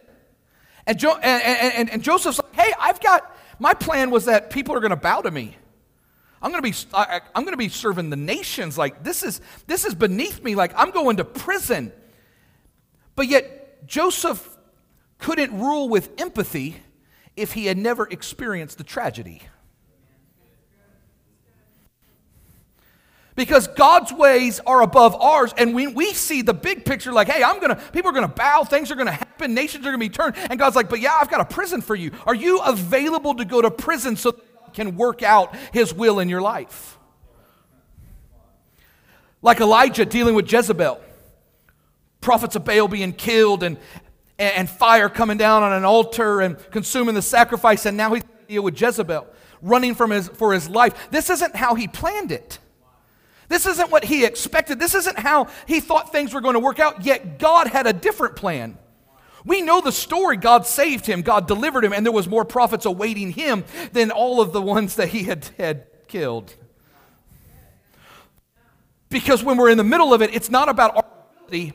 And, 0.86 0.98
jo- 0.98 1.18
and, 1.22 1.74
and, 1.74 1.90
and 1.90 2.02
Joseph's 2.02 2.40
like, 2.42 2.54
hey, 2.54 2.72
I've 2.80 3.00
got, 3.00 3.36
my 3.58 3.74
plan 3.74 4.10
was 4.10 4.24
that 4.24 4.48
people 4.48 4.74
are 4.74 4.80
going 4.80 4.90
to 4.90 4.96
bow 4.96 5.20
to 5.20 5.30
me. 5.30 5.56
I'm 6.40 6.50
going 6.50 6.62
to 6.62 6.70
be 6.70 6.76
I, 6.94 7.20
I'm 7.34 7.42
going 7.42 7.52
to 7.52 7.58
be 7.58 7.68
serving 7.68 8.10
the 8.10 8.16
nations 8.16 8.78
like 8.78 9.02
this 9.02 9.22
is 9.22 9.40
this 9.66 9.84
is 9.84 9.94
beneath 9.94 10.42
me 10.42 10.54
like 10.54 10.72
I'm 10.76 10.90
going 10.90 11.16
to 11.16 11.24
prison. 11.24 11.92
But 13.16 13.28
yet 13.28 13.86
Joseph 13.86 14.56
couldn't 15.18 15.58
rule 15.58 15.88
with 15.88 16.20
empathy 16.20 16.76
if 17.36 17.52
he 17.52 17.66
had 17.66 17.76
never 17.76 18.06
experienced 18.06 18.78
the 18.78 18.84
tragedy. 18.84 19.42
because 23.38 23.68
God's 23.68 24.12
ways 24.12 24.60
are 24.66 24.82
above 24.82 25.14
ours. 25.14 25.54
And 25.56 25.72
when 25.72 25.94
we 25.94 26.12
see 26.12 26.42
the 26.42 26.52
big 26.52 26.84
picture 26.84 27.12
like, 27.12 27.28
hey, 27.28 27.42
I'm 27.44 27.60
to, 27.60 27.76
people 27.92 28.10
are 28.10 28.20
to 28.20 28.34
bow, 28.34 28.64
things 28.64 28.90
are 28.90 28.96
to 28.96 29.12
happen, 29.12 29.54
nations 29.54 29.86
are 29.86 29.92
to 29.92 29.98
be 29.98 30.08
turned. 30.08 30.36
And 30.36 30.58
God's 30.58 30.74
like, 30.74 30.90
but 30.90 30.98
yeah, 30.98 31.16
I've 31.18 31.30
got 31.30 31.40
a 31.40 31.44
prison 31.44 31.80
for 31.80 31.94
you. 31.94 32.10
Are 32.26 32.34
you 32.34 32.58
available 32.58 33.36
to 33.36 33.44
go 33.44 33.62
to 33.62 33.70
prison 33.70 34.16
so 34.16 34.32
can 34.78 34.96
work 34.96 35.24
out 35.24 35.54
his 35.72 35.92
will 35.92 36.20
in 36.20 36.28
your 36.28 36.40
life? 36.40 36.98
Like 39.42 39.60
Elijah 39.60 40.04
dealing 40.04 40.34
with 40.36 40.50
Jezebel, 40.50 41.00
prophets 42.20 42.54
of 42.54 42.64
Baal 42.64 42.86
being 42.86 43.12
killed 43.12 43.64
and, 43.64 43.76
and 44.38 44.70
fire 44.70 45.08
coming 45.08 45.36
down 45.36 45.64
on 45.64 45.72
an 45.72 45.84
altar 45.84 46.40
and 46.40 46.56
consuming 46.70 47.16
the 47.16 47.22
sacrifice. 47.22 47.86
And 47.86 47.96
now 47.96 48.14
he's 48.14 48.24
deal 48.46 48.62
with 48.62 48.80
Jezebel, 48.80 49.26
running 49.60 49.94
from 49.94 50.10
his, 50.10 50.28
for 50.28 50.54
his 50.54 50.68
life. 50.68 51.10
This 51.10 51.28
isn't 51.28 51.54
how 51.54 51.74
he 51.74 51.86
planned 51.86 52.32
it. 52.32 52.58
This 53.48 53.66
isn't 53.66 53.90
what 53.90 54.04
he 54.04 54.24
expected. 54.24 54.78
This 54.78 54.94
isn't 54.94 55.18
how 55.18 55.48
he 55.66 55.80
thought 55.80 56.12
things 56.12 56.32
were 56.32 56.40
going 56.40 56.54
to 56.54 56.60
work 56.60 56.78
out, 56.78 57.04
yet 57.04 57.38
God 57.38 57.66
had 57.66 57.86
a 57.86 57.92
different 57.92 58.36
plan. 58.36 58.78
We 59.48 59.62
know 59.62 59.80
the 59.80 59.92
story. 59.92 60.36
God 60.36 60.66
saved 60.66 61.06
him, 61.06 61.22
God 61.22 61.48
delivered 61.48 61.82
him, 61.82 61.94
and 61.94 62.04
there 62.04 62.12
was 62.12 62.28
more 62.28 62.44
prophets 62.44 62.84
awaiting 62.84 63.30
him 63.30 63.64
than 63.94 64.10
all 64.10 64.42
of 64.42 64.52
the 64.52 64.60
ones 64.60 64.96
that 64.96 65.08
he 65.08 65.22
had, 65.22 65.48
had 65.56 65.86
killed. 66.06 66.54
Because 69.08 69.42
when 69.42 69.56
we're 69.56 69.70
in 69.70 69.78
the 69.78 69.84
middle 69.84 70.12
of 70.12 70.20
it, 70.20 70.34
it's 70.34 70.50
not 70.50 70.68
about 70.68 70.96
our 70.96 71.04
ability, 71.38 71.72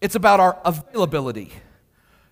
it's 0.00 0.14
about 0.14 0.38
our 0.38 0.56
availability. 0.64 1.50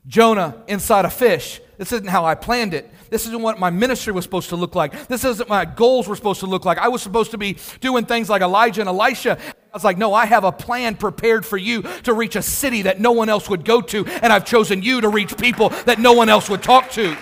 Jonah 0.06 0.62
inside 0.68 1.04
a 1.04 1.10
fish. 1.10 1.60
This 1.78 1.92
isn't 1.92 2.08
how 2.08 2.24
I 2.24 2.34
planned 2.34 2.74
it. 2.74 2.90
This 3.10 3.26
isn't 3.26 3.42
what 3.42 3.58
my 3.58 3.70
ministry 3.70 4.12
was 4.12 4.24
supposed 4.24 4.50
to 4.50 4.56
look 4.56 4.74
like. 4.74 5.08
This 5.08 5.24
isn't 5.24 5.48
my 5.48 5.64
goals 5.64 6.06
were 6.06 6.16
supposed 6.16 6.40
to 6.40 6.46
look 6.46 6.64
like. 6.64 6.78
I 6.78 6.88
was 6.88 7.02
supposed 7.02 7.30
to 7.32 7.38
be 7.38 7.56
doing 7.80 8.04
things 8.04 8.28
like 8.28 8.42
Elijah 8.42 8.80
and 8.80 8.88
Elisha. 8.88 9.38
I 9.40 9.76
was 9.76 9.84
like, 9.84 9.98
no, 9.98 10.14
I 10.14 10.26
have 10.26 10.44
a 10.44 10.52
plan 10.52 10.94
prepared 10.94 11.44
for 11.44 11.56
you 11.56 11.82
to 12.04 12.12
reach 12.12 12.36
a 12.36 12.42
city 12.42 12.82
that 12.82 13.00
no 13.00 13.12
one 13.12 13.28
else 13.28 13.48
would 13.48 13.64
go 13.64 13.80
to, 13.80 14.06
and 14.06 14.32
I've 14.32 14.44
chosen 14.44 14.82
you 14.82 15.00
to 15.00 15.08
reach 15.08 15.36
people 15.36 15.70
that 15.86 15.98
no 15.98 16.12
one 16.12 16.28
else 16.28 16.48
would 16.48 16.62
talk 16.62 16.90
to. 16.92 17.16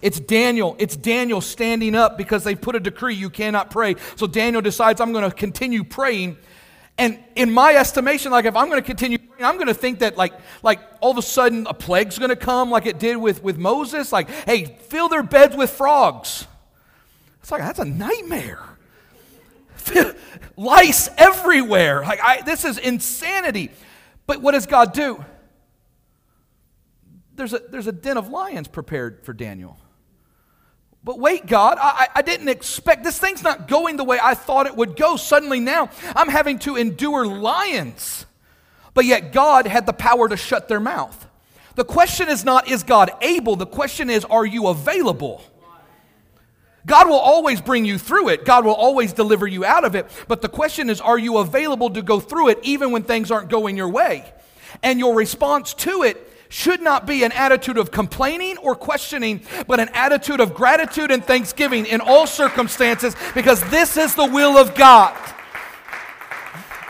It's 0.00 0.18
Daniel. 0.18 0.74
It's 0.80 0.96
Daniel 0.96 1.40
standing 1.40 1.94
up 1.94 2.18
because 2.18 2.42
they 2.42 2.56
put 2.56 2.74
a 2.74 2.80
decree 2.80 3.14
you 3.14 3.30
cannot 3.30 3.70
pray. 3.70 3.94
So 4.16 4.26
Daniel 4.26 4.60
decides, 4.60 5.00
I'm 5.00 5.12
going 5.12 5.28
to 5.28 5.34
continue 5.34 5.84
praying 5.84 6.38
and 7.02 7.18
in 7.34 7.50
my 7.50 7.74
estimation, 7.74 8.30
like 8.30 8.44
if 8.44 8.54
I'm 8.54 8.68
going 8.68 8.80
to 8.80 8.86
continue, 8.86 9.18
I'm 9.40 9.56
going 9.56 9.66
to 9.66 9.74
think 9.74 9.98
that 9.98 10.16
like, 10.16 10.34
like 10.62 10.78
all 11.00 11.10
of 11.10 11.18
a 11.18 11.22
sudden 11.22 11.66
a 11.66 11.74
plague's 11.74 12.16
going 12.16 12.28
to 12.28 12.36
come 12.36 12.70
like 12.70 12.86
it 12.86 13.00
did 13.00 13.16
with, 13.16 13.42
with 13.42 13.58
Moses. 13.58 14.12
Like, 14.12 14.30
hey, 14.30 14.78
fill 14.82 15.08
their 15.08 15.24
beds 15.24 15.56
with 15.56 15.68
frogs. 15.68 16.46
It's 17.40 17.50
like, 17.50 17.60
that's 17.60 17.80
a 17.80 17.84
nightmare. 17.84 18.62
Lice 20.56 21.08
everywhere. 21.18 22.02
Like, 22.02 22.20
I, 22.22 22.42
this 22.42 22.64
is 22.64 22.78
insanity. 22.78 23.72
But 24.28 24.40
what 24.40 24.52
does 24.52 24.66
God 24.66 24.92
do? 24.92 25.24
There's 27.34 27.52
a, 27.52 27.62
there's 27.68 27.88
a 27.88 27.92
den 27.92 28.16
of 28.16 28.28
lions 28.28 28.68
prepared 28.68 29.24
for 29.24 29.32
Daniel. 29.32 29.76
But 31.04 31.18
wait, 31.18 31.46
God, 31.46 31.78
I, 31.80 32.08
I 32.14 32.22
didn't 32.22 32.48
expect 32.48 33.02
this 33.02 33.18
thing's 33.18 33.42
not 33.42 33.66
going 33.66 33.96
the 33.96 34.04
way 34.04 34.18
I 34.22 34.34
thought 34.34 34.66
it 34.66 34.76
would 34.76 34.96
go. 34.96 35.16
Suddenly 35.16 35.58
now 35.58 35.90
I'm 36.14 36.28
having 36.28 36.60
to 36.60 36.76
endure 36.76 37.26
lions. 37.26 38.24
But 38.94 39.06
yet 39.06 39.32
God 39.32 39.66
had 39.66 39.86
the 39.86 39.92
power 39.92 40.28
to 40.28 40.36
shut 40.36 40.68
their 40.68 40.78
mouth. 40.78 41.26
The 41.74 41.84
question 41.84 42.28
is 42.28 42.44
not, 42.44 42.68
is 42.68 42.82
God 42.82 43.10
able? 43.20 43.56
The 43.56 43.66
question 43.66 44.10
is, 44.10 44.24
are 44.26 44.44
you 44.44 44.68
available? 44.68 45.42
God 46.84 47.08
will 47.08 47.18
always 47.18 47.60
bring 47.60 47.84
you 47.84 47.96
through 47.96 48.28
it. 48.28 48.44
God 48.44 48.64
will 48.64 48.74
always 48.74 49.12
deliver 49.12 49.46
you 49.46 49.64
out 49.64 49.84
of 49.84 49.94
it. 49.94 50.06
But 50.28 50.42
the 50.42 50.48
question 50.48 50.90
is, 50.90 51.00
are 51.00 51.18
you 51.18 51.38
available 51.38 51.90
to 51.90 52.02
go 52.02 52.20
through 52.20 52.48
it 52.50 52.58
even 52.62 52.90
when 52.90 53.02
things 53.04 53.30
aren't 53.30 53.50
going 53.50 53.76
your 53.76 53.88
way? 53.88 54.30
And 54.82 54.98
your 54.98 55.14
response 55.14 55.74
to 55.74 56.02
it 56.02 56.31
should 56.52 56.82
not 56.82 57.06
be 57.06 57.24
an 57.24 57.32
attitude 57.32 57.78
of 57.78 57.90
complaining 57.90 58.58
or 58.58 58.74
questioning, 58.74 59.40
but 59.66 59.80
an 59.80 59.88
attitude 59.94 60.38
of 60.38 60.52
gratitude 60.52 61.10
and 61.10 61.24
thanksgiving 61.24 61.86
in 61.86 62.00
all 62.02 62.26
circumstances 62.26 63.16
because 63.34 63.62
this 63.70 63.96
is 63.96 64.14
the 64.14 64.26
will 64.26 64.58
of 64.58 64.74
God. 64.74 65.16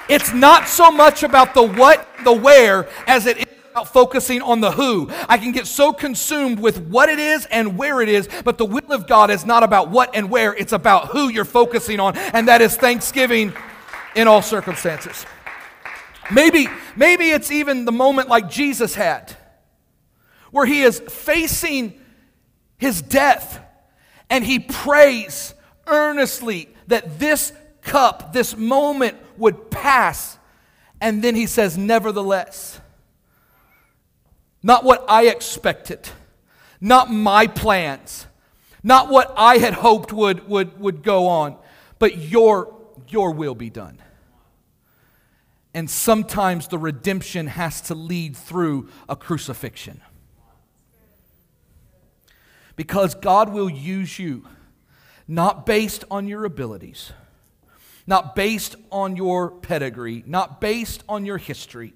It's 0.08 0.34
not 0.34 0.66
so 0.66 0.90
much 0.90 1.22
about 1.22 1.54
the 1.54 1.62
what, 1.62 2.08
the 2.24 2.32
where, 2.32 2.88
as 3.06 3.26
it 3.26 3.38
is 3.38 3.46
about 3.70 3.86
focusing 3.86 4.42
on 4.42 4.60
the 4.60 4.72
who. 4.72 5.08
I 5.28 5.38
can 5.38 5.52
get 5.52 5.68
so 5.68 5.92
consumed 5.92 6.58
with 6.58 6.78
what 6.88 7.08
it 7.08 7.20
is 7.20 7.46
and 7.46 7.78
where 7.78 8.02
it 8.02 8.08
is, 8.08 8.28
but 8.44 8.58
the 8.58 8.66
will 8.66 8.90
of 8.90 9.06
God 9.06 9.30
is 9.30 9.46
not 9.46 9.62
about 9.62 9.90
what 9.90 10.10
and 10.16 10.28
where, 10.28 10.54
it's 10.54 10.72
about 10.72 11.08
who 11.08 11.28
you're 11.28 11.44
focusing 11.44 12.00
on, 12.00 12.16
and 12.16 12.48
that 12.48 12.60
is 12.62 12.76
thanksgiving 12.76 13.52
in 14.16 14.26
all 14.26 14.42
circumstances. 14.42 15.24
Maybe, 16.32 16.66
maybe 16.96 17.30
it's 17.30 17.52
even 17.52 17.84
the 17.84 17.92
moment 17.92 18.28
like 18.28 18.50
Jesus 18.50 18.96
had 18.96 19.36
where 20.52 20.66
he 20.66 20.82
is 20.82 21.00
facing 21.00 21.98
his 22.78 23.02
death 23.02 23.58
and 24.30 24.44
he 24.44 24.60
prays 24.60 25.54
earnestly 25.86 26.68
that 26.86 27.18
this 27.18 27.52
cup, 27.80 28.32
this 28.32 28.56
moment 28.56 29.16
would 29.36 29.70
pass. 29.70 30.38
And 31.00 31.22
then 31.22 31.34
he 31.34 31.46
says, 31.46 31.76
Nevertheless, 31.76 32.80
not 34.62 34.84
what 34.84 35.04
I 35.08 35.26
expected, 35.26 36.08
not 36.80 37.10
my 37.10 37.46
plans, 37.46 38.26
not 38.82 39.08
what 39.08 39.32
I 39.36 39.58
had 39.58 39.74
hoped 39.74 40.12
would, 40.12 40.48
would, 40.48 40.78
would 40.78 41.02
go 41.02 41.26
on, 41.26 41.56
but 41.98 42.16
your, 42.18 42.74
your 43.08 43.32
will 43.32 43.54
be 43.54 43.70
done. 43.70 43.98
And 45.74 45.90
sometimes 45.90 46.68
the 46.68 46.78
redemption 46.78 47.46
has 47.46 47.80
to 47.82 47.94
lead 47.94 48.36
through 48.36 48.88
a 49.08 49.16
crucifixion. 49.16 50.02
Because 52.76 53.14
God 53.14 53.52
will 53.52 53.70
use 53.70 54.18
you 54.18 54.46
not 55.28 55.66
based 55.66 56.04
on 56.10 56.26
your 56.26 56.44
abilities, 56.44 57.12
not 58.06 58.34
based 58.34 58.76
on 58.90 59.16
your 59.16 59.50
pedigree, 59.50 60.24
not 60.26 60.60
based 60.60 61.04
on 61.08 61.24
your 61.24 61.38
history, 61.38 61.94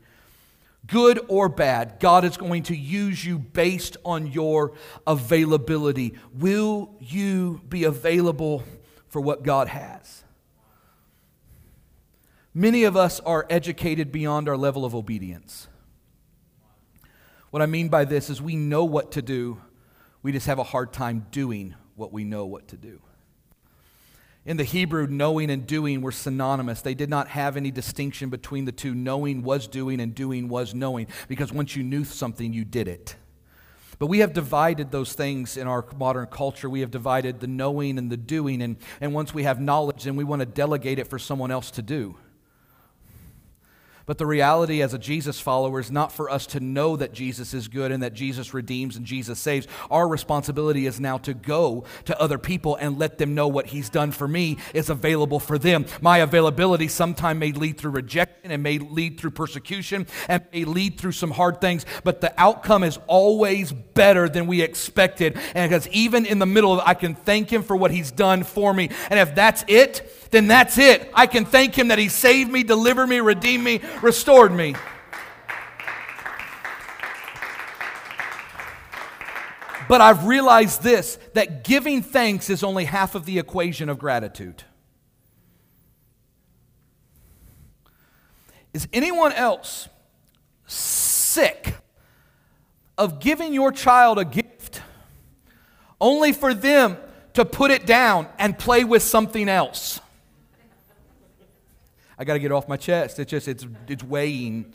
good 0.87 1.21
or 1.29 1.49
bad. 1.49 1.99
God 2.01 2.25
is 2.25 2.37
going 2.37 2.65
to 2.65 2.77
use 2.77 3.25
you 3.25 3.39
based 3.39 3.97
on 4.05 4.29
your 4.29 4.75
availability. 5.07 6.15
Will 6.33 6.95
you 7.01 7.61
be 7.69 7.85
available 7.85 8.63
for 9.09 9.21
what 9.21 9.43
God 9.43 9.69
has? 9.69 10.25
Many 12.55 12.85
of 12.85 12.97
us 12.97 13.21
are 13.21 13.47
educated 13.51 14.11
beyond 14.11 14.49
our 14.49 14.57
level 14.57 14.85
of 14.85 14.95
obedience. 14.95 15.69
What 17.51 17.63
I 17.63 17.67
mean 17.67 17.89
by 17.89 18.05
this 18.05 18.31
is 18.31 18.41
we 18.41 18.57
know 18.57 18.85
what 18.85 19.13
to 19.13 19.23
do, 19.23 19.61
we 20.27 20.33
just 20.33 20.49
have 20.49 20.59
a 20.59 20.65
hard 20.65 20.93
time 20.93 21.25
doing 21.31 21.73
what 21.95 22.13
we 22.13 22.25
know 22.25 22.47
what 22.47 22.67
to 22.67 22.77
do. 22.77 23.01
In 24.45 24.57
the 24.57 24.65
Hebrew, 24.65 25.07
knowing 25.07 25.51
and 25.51 25.65
doing 25.65 26.01
were 26.01 26.11
synonymous. 26.11 26.83
They 26.83 26.95
did 26.95 27.09
not 27.09 27.29
have 27.29 27.57
any 27.57 27.71
distinction 27.71 28.29
between 28.29 28.65
the 28.65 28.73
two. 28.73 28.93
Knowing 28.93 29.45
was 29.45 29.69
doing 29.69 30.01
and 30.01 30.17
doing 30.17 30.49
was 30.49 30.75
knowing, 30.75 31.07
because 31.29 31.53
once 31.53 31.77
you 31.77 31.85
knew 31.85 32.03
something, 32.05 32.53
you 32.53 32.65
did 32.65 32.89
it. 32.89 33.15
But 34.01 34.09
we 34.09 34.19
have 34.19 34.33
divided 34.33 34.91
those 34.91 35.13
things 35.13 35.57
in 35.57 35.69
our 35.69 35.87
modern 35.97 36.27
culture. 36.27 36.69
We 36.69 36.81
have 36.81 36.91
divided 36.91 37.39
the 37.39 37.47
knowing 37.47 37.97
and 37.97 38.11
the 38.11 38.17
doing. 38.17 38.63
And, 38.63 38.79
and 39.01 39.15
once 39.15 39.33
we 39.33 39.45
have 39.45 39.61
knowledge, 39.61 40.03
then 40.03 40.17
we 40.17 40.25
want 40.25 40.41
to 40.41 40.47
delegate 40.47 40.99
it 40.99 41.07
for 41.07 41.21
someone 41.21 41.53
else 41.53 41.71
to 41.71 41.83
do. 41.83 42.17
But 44.07 44.19
the 44.19 44.27
reality 44.27 44.83
as 44.83 44.95
a 44.95 44.99
Jesus 44.99 45.41
follower 45.41 45.81
is 45.81 45.91
not 45.91 46.13
for 46.13 46.31
us 46.31 46.47
to 46.49 46.61
know 46.61 46.97
that 46.97 47.13
Jesus 47.13 47.53
is 47.53 47.67
good 47.67 47.91
and 47.91 48.05
that 48.05 48.15
Jesus 48.15 48.55
redeems 48.55 48.95
and 48.97 49.05
Jesus 49.05 49.41
saves. 49.41 49.67
Our 49.91 50.07
responsibility 50.07 50.87
is 50.87 51.01
now 51.01 51.19
to 51.19 51.35
go 51.35 51.85
to 52.05 52.21
other 52.21 52.39
people 52.39 52.77
and 52.77 52.99
let 52.99 53.19
them 53.19 53.35
know 53.35 53.49
what 53.49 53.67
He's 53.67 53.91
done 53.91 54.13
for 54.13 54.29
me 54.29 54.59
is 54.73 54.91
available 54.91 55.41
for 55.41 55.59
them. 55.59 55.87
My 56.01 56.19
availability 56.19 56.87
sometime 56.87 57.41
may 57.41 57.51
lead 57.51 57.79
through 57.79 57.91
rejection 57.91 58.53
and 58.53 58.63
may 58.63 58.79
lead 58.79 59.19
through 59.19 59.33
persecution 59.33 60.07
and 60.29 60.45
may 60.53 60.65
lead 60.65 60.99
through 60.99 61.13
some 61.13 61.33
hard 61.33 61.61
things, 61.61 61.85
but 62.05 62.21
the 62.21 62.33
outcome 62.41 62.85
is 62.85 63.01
always 63.09 63.73
better 63.73 64.29
than 64.29 64.47
we 64.47 64.63
expected. 64.63 65.37
And 65.55 65.69
because 65.69 65.89
even 65.89 66.27
in 66.27 66.39
the 66.39 66.47
middle 66.47 66.73
of 66.73 66.79
it, 66.79 66.85
I 66.87 66.95
can 66.95 67.17
thank 67.17 67.53
Him 67.53 67.65
for 67.65 67.75
what 67.75 67.91
He's 67.91 68.13
done 68.13 68.45
for 68.45 68.73
me. 68.73 68.91
And 69.11 69.19
if 69.19 69.35
that's 69.35 69.65
it, 69.67 70.26
then 70.37 70.49
that's 70.49 70.77
it. 70.77 71.11
I 71.15 71.27
can 71.27 71.47
thank 71.47 71.75
Him 71.75 71.89
that 71.89 71.99
He 71.99 72.11
saved 72.11 72.53
me, 72.53 72.63
delivered 72.63 73.07
me, 73.07 73.21
redeemed 73.21 73.65
me, 73.65 73.81
restored 74.03 74.53
me. 74.53 74.75
But 79.89 80.03
I've 80.03 80.27
realized 80.27 80.83
this 80.83 81.19
that 81.33 81.65
giving 81.65 82.03
thanks 82.03 82.51
is 82.51 82.63
only 82.63 82.85
half 82.85 83.15
of 83.15 83.25
the 83.25 83.39
equation 83.39 83.89
of 83.89 83.99
gratitude. 83.99 84.63
Is 88.75 88.87
anyone 88.93 89.33
else 89.33 89.89
sick 90.67 91.77
of 92.99 93.21
giving 93.21 93.55
your 93.55 93.73
child 93.73 94.19
a 94.19 94.25
gift 94.27 94.83
only 95.99 96.33
for 96.33 96.53
them 96.53 96.99
to 97.33 97.47
put 97.47 97.71
it 97.71 97.87
down 97.87 98.29
and 98.39 98.59
play 98.59 98.85
with 98.85 99.03
something 99.03 99.49
else? 99.49 100.01
I 102.19 102.25
got 102.25 102.35
to 102.35 102.39
get 102.39 102.47
it 102.47 102.53
off 102.53 102.69
my 102.69 102.77
chest. 102.77 103.19
It's 103.19 103.31
just, 103.31 103.49
it's, 103.49 103.67
it's 103.89 104.03
weighing 104.03 104.73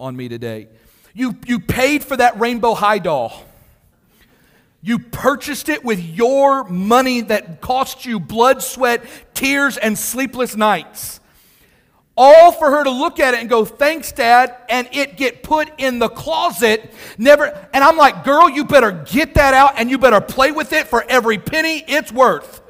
on 0.00 0.16
me 0.16 0.28
today. 0.28 0.68
You, 1.14 1.36
you 1.46 1.60
paid 1.60 2.04
for 2.04 2.16
that 2.16 2.38
rainbow 2.38 2.74
high 2.74 2.98
doll. 2.98 3.44
You 4.80 4.98
purchased 5.00 5.68
it 5.68 5.84
with 5.84 6.00
your 6.00 6.64
money 6.64 7.22
that 7.22 7.60
cost 7.60 8.06
you 8.06 8.20
blood, 8.20 8.62
sweat, 8.62 9.04
tears, 9.34 9.76
and 9.76 9.98
sleepless 9.98 10.54
nights. 10.54 11.20
All 12.16 12.52
for 12.52 12.70
her 12.70 12.84
to 12.84 12.90
look 12.90 13.20
at 13.20 13.34
it 13.34 13.40
and 13.40 13.48
go, 13.48 13.64
thanks, 13.64 14.12
Dad, 14.12 14.56
and 14.68 14.88
it 14.92 15.16
get 15.16 15.42
put 15.42 15.68
in 15.78 15.98
the 15.98 16.08
closet. 16.08 16.92
Never, 17.16 17.46
and 17.72 17.84
I'm 17.84 17.96
like, 17.96 18.24
girl, 18.24 18.48
you 18.48 18.64
better 18.64 18.92
get 18.92 19.34
that 19.34 19.54
out 19.54 19.74
and 19.76 19.90
you 19.90 19.98
better 19.98 20.20
play 20.20 20.52
with 20.52 20.72
it 20.72 20.88
for 20.88 21.04
every 21.08 21.38
penny 21.38 21.84
it's 21.86 22.12
worth. 22.12 22.60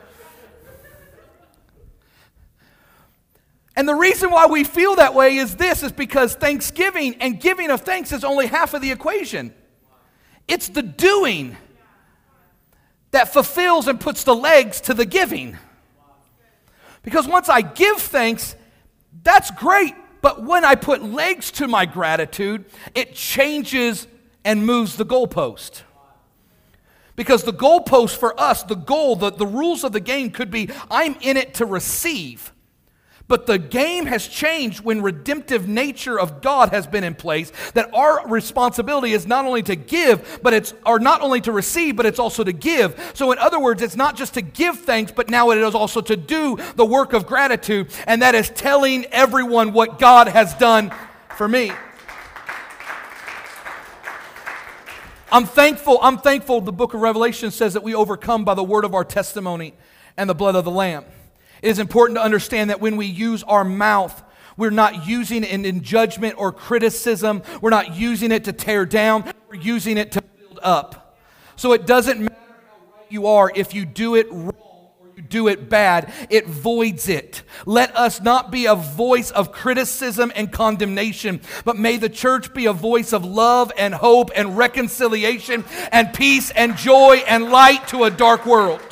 And 3.78 3.88
the 3.88 3.94
reason 3.94 4.32
why 4.32 4.46
we 4.46 4.64
feel 4.64 4.96
that 4.96 5.14
way 5.14 5.36
is 5.36 5.54
this 5.54 5.84
is 5.84 5.92
because 5.92 6.34
thanksgiving 6.34 7.14
and 7.20 7.40
giving 7.40 7.70
of 7.70 7.82
thanks 7.82 8.10
is 8.10 8.24
only 8.24 8.48
half 8.48 8.74
of 8.74 8.82
the 8.82 8.90
equation. 8.90 9.54
It's 10.48 10.68
the 10.68 10.82
doing 10.82 11.56
that 13.12 13.32
fulfills 13.32 13.86
and 13.86 14.00
puts 14.00 14.24
the 14.24 14.34
legs 14.34 14.80
to 14.80 14.94
the 14.94 15.06
giving. 15.06 15.56
Because 17.04 17.28
once 17.28 17.48
I 17.48 17.60
give 17.60 17.98
thanks, 17.98 18.56
that's 19.22 19.52
great. 19.52 19.94
But 20.22 20.42
when 20.42 20.64
I 20.64 20.74
put 20.74 21.04
legs 21.04 21.52
to 21.52 21.68
my 21.68 21.86
gratitude, 21.86 22.64
it 22.96 23.14
changes 23.14 24.08
and 24.44 24.66
moves 24.66 24.96
the 24.96 25.06
goalpost. 25.06 25.82
Because 27.14 27.44
the 27.44 27.52
goalpost 27.52 28.16
for 28.16 28.38
us, 28.40 28.64
the 28.64 28.74
goal, 28.74 29.14
the, 29.14 29.30
the 29.30 29.46
rules 29.46 29.84
of 29.84 29.92
the 29.92 30.00
game 30.00 30.32
could 30.32 30.50
be 30.50 30.68
I'm 30.90 31.14
in 31.20 31.36
it 31.36 31.54
to 31.54 31.64
receive. 31.64 32.52
But 33.28 33.44
the 33.44 33.58
game 33.58 34.06
has 34.06 34.26
changed 34.26 34.80
when 34.80 35.02
redemptive 35.02 35.68
nature 35.68 36.18
of 36.18 36.40
God 36.40 36.70
has 36.70 36.86
been 36.86 37.04
in 37.04 37.14
place. 37.14 37.52
That 37.74 37.92
our 37.94 38.26
responsibility 38.26 39.12
is 39.12 39.26
not 39.26 39.44
only 39.44 39.62
to 39.64 39.76
give, 39.76 40.40
but 40.42 40.54
it's 40.54 40.72
or 40.86 40.98
not 40.98 41.20
only 41.20 41.42
to 41.42 41.52
receive, 41.52 41.94
but 41.94 42.06
it's 42.06 42.18
also 42.18 42.42
to 42.42 42.52
give. 42.52 43.12
So 43.12 43.30
in 43.30 43.38
other 43.38 43.60
words, 43.60 43.82
it's 43.82 43.96
not 43.96 44.16
just 44.16 44.34
to 44.34 44.40
give 44.40 44.80
thanks, 44.80 45.12
but 45.12 45.28
now 45.28 45.50
it 45.50 45.58
is 45.58 45.74
also 45.74 46.00
to 46.00 46.16
do 46.16 46.56
the 46.74 46.86
work 46.86 47.12
of 47.12 47.26
gratitude, 47.26 47.88
and 48.06 48.22
that 48.22 48.34
is 48.34 48.48
telling 48.48 49.04
everyone 49.06 49.74
what 49.74 49.98
God 49.98 50.28
has 50.28 50.54
done 50.54 50.90
for 51.36 51.46
me. 51.46 51.70
I'm 55.30 55.44
thankful. 55.44 55.98
I'm 56.00 56.16
thankful. 56.16 56.62
The 56.62 56.72
book 56.72 56.94
of 56.94 57.02
Revelation 57.02 57.50
says 57.50 57.74
that 57.74 57.82
we 57.82 57.94
overcome 57.94 58.46
by 58.46 58.54
the 58.54 58.64
word 58.64 58.86
of 58.86 58.94
our 58.94 59.04
testimony 59.04 59.74
and 60.16 60.30
the 60.30 60.34
blood 60.34 60.56
of 60.56 60.64
the 60.64 60.70
Lamb. 60.70 61.04
It 61.62 61.68
is 61.68 61.78
important 61.78 62.18
to 62.18 62.22
understand 62.22 62.70
that 62.70 62.80
when 62.80 62.96
we 62.96 63.06
use 63.06 63.42
our 63.42 63.64
mouth, 63.64 64.22
we're 64.56 64.70
not 64.70 65.06
using 65.06 65.44
it 65.44 65.50
in 65.50 65.82
judgment 65.82 66.34
or 66.36 66.52
criticism. 66.52 67.42
We're 67.60 67.70
not 67.70 67.94
using 67.94 68.32
it 68.32 68.44
to 68.44 68.52
tear 68.52 68.84
down. 68.86 69.32
We're 69.48 69.54
using 69.54 69.96
it 69.96 70.12
to 70.12 70.22
build 70.22 70.58
up. 70.62 71.16
So 71.56 71.72
it 71.72 71.86
doesn't 71.86 72.20
matter 72.20 72.34
how 72.34 72.96
right 72.96 73.06
you 73.08 73.26
are 73.26 73.52
if 73.54 73.74
you 73.74 73.84
do 73.84 74.16
it 74.16 74.26
wrong 74.30 74.52
or 75.00 75.08
you 75.16 75.22
do 75.22 75.48
it 75.48 75.68
bad, 75.68 76.12
it 76.28 76.46
voids 76.46 77.08
it. 77.08 77.42
Let 77.66 77.96
us 77.96 78.20
not 78.20 78.50
be 78.50 78.66
a 78.66 78.74
voice 78.74 79.30
of 79.30 79.52
criticism 79.52 80.32
and 80.34 80.52
condemnation, 80.52 81.40
but 81.64 81.76
may 81.76 81.96
the 81.96 82.08
church 82.08 82.52
be 82.52 82.66
a 82.66 82.72
voice 82.72 83.12
of 83.12 83.24
love 83.24 83.72
and 83.78 83.94
hope 83.94 84.30
and 84.34 84.56
reconciliation 84.56 85.64
and 85.92 86.12
peace 86.12 86.50
and 86.50 86.76
joy 86.76 87.22
and 87.28 87.50
light 87.50 87.88
to 87.88 88.04
a 88.04 88.10
dark 88.10 88.44
world. 88.46 88.87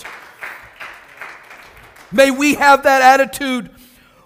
May 2.17 2.31
we 2.31 2.55
have 2.55 2.85
that 2.85 3.03
attitude 3.03 3.71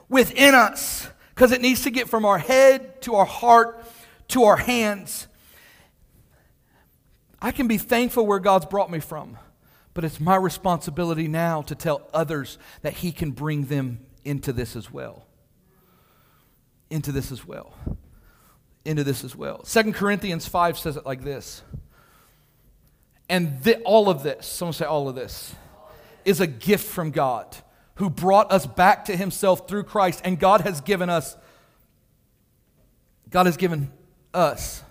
within 0.09 0.55
us 0.55 1.09
because 1.35 1.51
it 1.51 1.61
needs 1.61 1.83
to 1.83 1.91
get 1.91 2.09
from 2.09 2.25
our 2.25 2.39
head 2.39 3.03
to 3.03 3.17
our 3.17 3.25
heart 3.25 3.85
to 4.29 4.45
our 4.45 4.57
hands. 4.57 5.27
I 7.43 7.51
can 7.51 7.67
be 7.67 7.79
thankful 7.79 8.25
where 8.25 8.39
God's 8.39 8.67
brought 8.67 8.93
me 8.93 9.01
from, 9.01 9.37
but 9.93 10.05
it's 10.05 10.21
my 10.21 10.37
responsibility 10.37 11.27
now 11.27 11.63
to 11.63 11.75
tell 11.75 12.09
others 12.15 12.59
that 12.83 12.93
He 12.93 13.11
can 13.11 13.33
bring 13.33 13.65
them 13.65 13.99
into 14.25 14.53
this 14.53 14.77
as 14.77 14.93
well. 14.93 15.27
Into 16.91 17.11
this 17.11 17.33
as 17.33 17.45
well. 17.45 17.75
Into 18.85 19.03
this 19.03 19.25
as 19.25 19.35
well. 19.35 19.65
Second 19.65 19.95
Corinthians 19.95 20.47
5 20.47 20.79
says 20.79 20.97
it 20.97 21.05
like 21.05 21.25
this. 21.25 21.63
And 23.29 23.65
th- 23.65 23.81
all 23.85 24.09
of 24.09 24.23
this, 24.23 24.47
someone 24.47 24.75
say 24.75 24.85
all 24.85 25.09
of 25.09 25.17
this, 25.17 25.57
is 26.25 26.41
a 26.41 26.47
gift 26.47 26.87
from 26.87 27.11
God 27.11 27.57
who 28.01 28.09
brought 28.09 28.51
us 28.51 28.65
back 28.65 29.05
to 29.05 29.15
himself 29.15 29.69
through 29.69 29.83
Christ. 29.83 30.23
And 30.25 30.41
God 30.41 30.63
has 30.63 30.81
given 30.81 31.11
us, 31.11 31.37
God 33.29 33.45
has 33.45 33.59
given 33.59 33.93
us, 34.33 34.83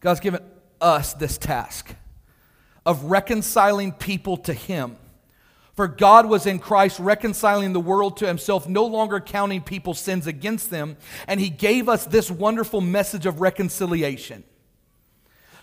God's 0.00 0.20
given 0.20 0.44
us 0.78 1.14
this 1.14 1.38
task 1.38 1.94
of 2.84 3.04
reconciling 3.04 3.92
people 3.92 4.36
to 4.36 4.52
him. 4.52 4.98
For 5.74 5.88
God 5.88 6.26
was 6.26 6.44
in 6.44 6.58
Christ 6.58 6.98
reconciling 6.98 7.72
the 7.72 7.80
world 7.80 8.18
to 8.18 8.26
himself, 8.26 8.68
no 8.68 8.84
longer 8.84 9.20
counting 9.20 9.62
people's 9.62 9.98
sins 9.98 10.26
against 10.26 10.68
them. 10.68 10.98
And 11.26 11.40
he 11.40 11.48
gave 11.48 11.88
us 11.88 12.04
this 12.04 12.30
wonderful 12.30 12.82
message 12.82 13.24
of 13.24 13.40
reconciliation. 13.40 14.44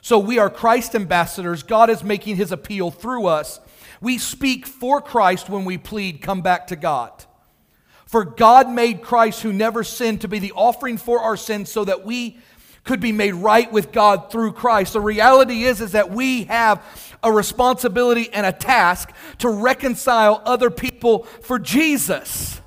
So 0.02 0.18
we 0.18 0.40
are 0.40 0.50
Christ 0.50 0.96
ambassadors. 0.96 1.62
God 1.62 1.92
is 1.92 2.04
making 2.04 2.38
his 2.38 2.52
appeal 2.52 2.90
through 2.90 3.28
us. 3.28 3.60
We 4.06 4.20
speak 4.20 4.68
for 4.68 5.02
Christ 5.02 5.50
when 5.50 5.66
we 5.66 5.80
plead, 5.80 6.22
come 6.22 6.44
back 6.44 6.68
to 6.68 6.76
God. 6.76 7.12
For 8.06 8.24
God 8.24 8.70
made 8.70 9.02
Christ, 9.02 9.42
who 9.42 9.52
never 9.52 9.84
sinned, 9.84 10.22
to 10.22 10.28
be 10.28 10.38
the 10.38 10.52
offering 10.52 10.98
for 10.98 11.22
our 11.22 11.36
sins 11.36 11.72
so 11.72 11.84
that 11.86 12.06
we 12.06 12.38
could 12.84 13.00
be 13.00 13.12
made 13.12 13.34
right 13.34 13.72
with 13.72 13.92
God 13.92 14.30
through 14.32 14.52
Christ. 14.52 14.94
The 14.94 15.02
reality 15.02 15.64
is, 15.64 15.82
is 15.82 15.94
that 15.94 16.12
we 16.12 16.44
have 16.44 16.86
a 17.24 17.32
responsibility 17.32 18.32
and 18.32 18.46
a 18.46 18.52
task 18.52 19.12
to 19.40 19.50
reconcile 19.50 20.40
other 20.46 20.70
people 20.70 21.24
for 21.42 21.58
Jesus. 21.58 22.62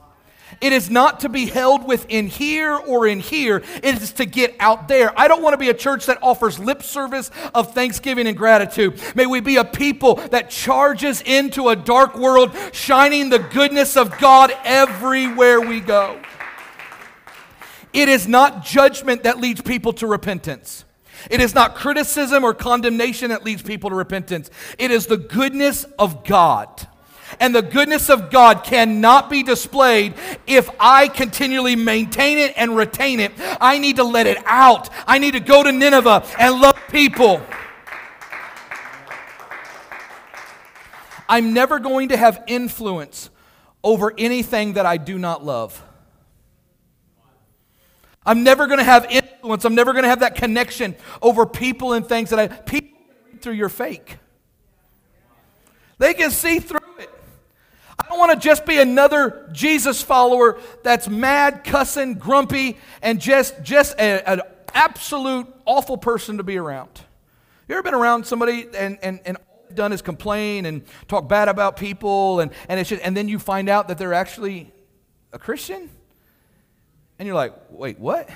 It 0.60 0.72
is 0.72 0.90
not 0.90 1.20
to 1.20 1.28
be 1.28 1.46
held 1.46 1.86
within 1.86 2.26
here 2.26 2.74
or 2.74 3.06
in 3.06 3.20
here. 3.20 3.62
It 3.82 4.02
is 4.02 4.12
to 4.14 4.24
get 4.24 4.56
out 4.58 4.88
there. 4.88 5.18
I 5.18 5.28
don't 5.28 5.42
want 5.42 5.54
to 5.54 5.58
be 5.58 5.68
a 5.68 5.74
church 5.74 6.06
that 6.06 6.18
offers 6.20 6.58
lip 6.58 6.82
service 6.82 7.30
of 7.54 7.74
thanksgiving 7.74 8.26
and 8.26 8.36
gratitude. 8.36 9.00
May 9.14 9.26
we 9.26 9.40
be 9.40 9.56
a 9.56 9.64
people 9.64 10.16
that 10.16 10.50
charges 10.50 11.22
into 11.22 11.68
a 11.68 11.76
dark 11.76 12.16
world, 12.16 12.56
shining 12.72 13.30
the 13.30 13.38
goodness 13.38 13.96
of 13.96 14.18
God 14.18 14.52
everywhere 14.64 15.60
we 15.60 15.80
go. 15.80 16.20
It 17.92 18.08
is 18.08 18.26
not 18.26 18.64
judgment 18.64 19.22
that 19.22 19.38
leads 19.38 19.60
people 19.60 19.92
to 19.94 20.06
repentance. 20.06 20.84
It 21.30 21.40
is 21.40 21.54
not 21.54 21.74
criticism 21.74 22.44
or 22.44 22.54
condemnation 22.54 23.30
that 23.30 23.44
leads 23.44 23.62
people 23.62 23.90
to 23.90 23.96
repentance. 23.96 24.50
It 24.78 24.90
is 24.90 25.06
the 25.06 25.16
goodness 25.16 25.84
of 25.98 26.24
God. 26.24 26.86
And 27.40 27.54
the 27.54 27.62
goodness 27.62 28.10
of 28.10 28.30
God 28.30 28.64
cannot 28.64 29.30
be 29.30 29.42
displayed 29.42 30.14
if 30.46 30.68
I 30.80 31.08
continually 31.08 31.76
maintain 31.76 32.38
it 32.38 32.54
and 32.56 32.76
retain 32.76 33.20
it. 33.20 33.32
I 33.60 33.78
need 33.78 33.96
to 33.96 34.04
let 34.04 34.26
it 34.26 34.38
out. 34.46 34.88
I 35.06 35.18
need 35.18 35.32
to 35.32 35.40
go 35.40 35.62
to 35.62 35.72
Nineveh 35.72 36.24
and 36.38 36.60
love 36.60 36.78
people. 36.90 37.42
I'm 41.28 41.52
never 41.52 41.78
going 41.78 42.08
to 42.08 42.16
have 42.16 42.42
influence 42.46 43.30
over 43.84 44.14
anything 44.16 44.74
that 44.74 44.86
I 44.86 44.96
do 44.96 45.18
not 45.18 45.44
love. 45.44 45.82
I'm 48.24 48.42
never 48.42 48.66
going 48.66 48.78
to 48.78 48.84
have 48.84 49.06
influence. 49.10 49.64
I'm 49.64 49.74
never 49.74 49.92
going 49.92 50.02
to 50.02 50.08
have 50.08 50.20
that 50.20 50.34
connection 50.34 50.96
over 51.22 51.46
people 51.46 51.92
and 51.92 52.06
things 52.06 52.30
that 52.30 52.38
I 52.38 52.48
people 52.48 52.98
through 53.40 53.54
your 53.54 53.68
fake. 53.68 54.18
They 55.98 56.14
can 56.14 56.30
see 56.30 56.58
through 56.60 56.77
want 58.18 58.32
to 58.32 58.38
just 58.38 58.66
be 58.66 58.78
another 58.78 59.48
Jesus 59.52 60.02
follower 60.02 60.58
that's 60.82 61.08
mad, 61.08 61.64
cussing, 61.64 62.14
grumpy, 62.14 62.78
and 63.02 63.20
just, 63.20 63.62
just 63.62 63.98
an 63.98 64.42
absolute 64.74 65.46
awful 65.64 65.96
person 65.96 66.36
to 66.38 66.42
be 66.42 66.56
around. 66.56 66.90
You 67.68 67.74
ever 67.74 67.82
been 67.82 67.94
around 67.94 68.26
somebody 68.26 68.66
and, 68.76 68.98
and, 69.02 69.20
and 69.24 69.36
all 69.36 69.64
they've 69.68 69.76
done 69.76 69.92
is 69.92 70.02
complain 70.02 70.66
and 70.66 70.82
talk 71.06 71.28
bad 71.28 71.48
about 71.48 71.76
people, 71.76 72.40
and, 72.40 72.50
and, 72.68 72.80
it's 72.80 72.88
just, 72.88 73.02
and 73.02 73.16
then 73.16 73.28
you 73.28 73.38
find 73.38 73.68
out 73.68 73.88
that 73.88 73.98
they're 73.98 74.14
actually 74.14 74.72
a 75.32 75.38
Christian? 75.38 75.90
And 77.18 77.26
you're 77.26 77.36
like, 77.36 77.54
wait, 77.70 77.98
what? 77.98 78.28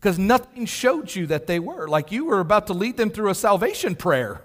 Because 0.00 0.18
nothing 0.18 0.64
showed 0.64 1.14
you 1.14 1.26
that 1.26 1.46
they 1.46 1.58
were. 1.58 1.88
Like 1.88 2.12
you 2.12 2.26
were 2.26 2.40
about 2.40 2.68
to 2.68 2.72
lead 2.72 2.96
them 2.96 3.10
through 3.10 3.30
a 3.30 3.34
salvation 3.34 3.96
prayer. 3.96 4.42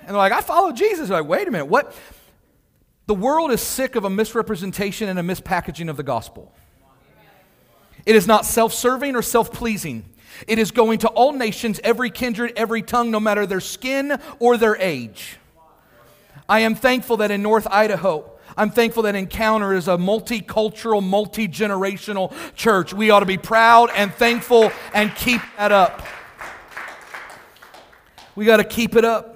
And 0.00 0.10
they're 0.10 0.16
like, 0.16 0.32
I 0.32 0.40
follow 0.40 0.70
Jesus. 0.72 1.08
They're 1.08 1.20
like, 1.20 1.28
wait 1.28 1.48
a 1.48 1.50
minute, 1.50 1.66
what? 1.66 1.94
The 3.06 3.14
world 3.14 3.52
is 3.52 3.60
sick 3.60 3.94
of 3.94 4.04
a 4.04 4.10
misrepresentation 4.10 5.08
and 5.08 5.18
a 5.18 5.22
mispackaging 5.22 5.88
of 5.88 5.96
the 5.96 6.02
gospel. 6.02 6.52
It 8.04 8.16
is 8.16 8.26
not 8.26 8.44
self 8.44 8.72
serving 8.72 9.14
or 9.14 9.22
self 9.22 9.52
pleasing. 9.52 10.04
It 10.48 10.58
is 10.58 10.70
going 10.70 10.98
to 10.98 11.08
all 11.08 11.32
nations, 11.32 11.80
every 11.82 12.10
kindred, 12.10 12.52
every 12.56 12.82
tongue, 12.82 13.10
no 13.10 13.20
matter 13.20 13.46
their 13.46 13.60
skin 13.60 14.20
or 14.38 14.56
their 14.56 14.76
age. 14.76 15.38
I 16.48 16.60
am 16.60 16.74
thankful 16.74 17.18
that 17.18 17.30
in 17.30 17.42
North 17.42 17.66
Idaho, 17.70 18.30
I'm 18.56 18.70
thankful 18.70 19.04
that 19.04 19.14
Encounter 19.14 19.72
is 19.72 19.88
a 19.88 19.96
multicultural, 19.96 21.02
multi 21.02 21.46
generational 21.46 22.32
church. 22.54 22.92
We 22.92 23.10
ought 23.10 23.20
to 23.20 23.26
be 23.26 23.38
proud 23.38 23.90
and 23.94 24.12
thankful 24.12 24.72
and 24.92 25.14
keep 25.14 25.40
that 25.56 25.72
up. 25.72 26.02
We 28.34 28.44
got 28.44 28.58
to 28.58 28.64
keep 28.64 28.96
it 28.96 29.04
up 29.04 29.35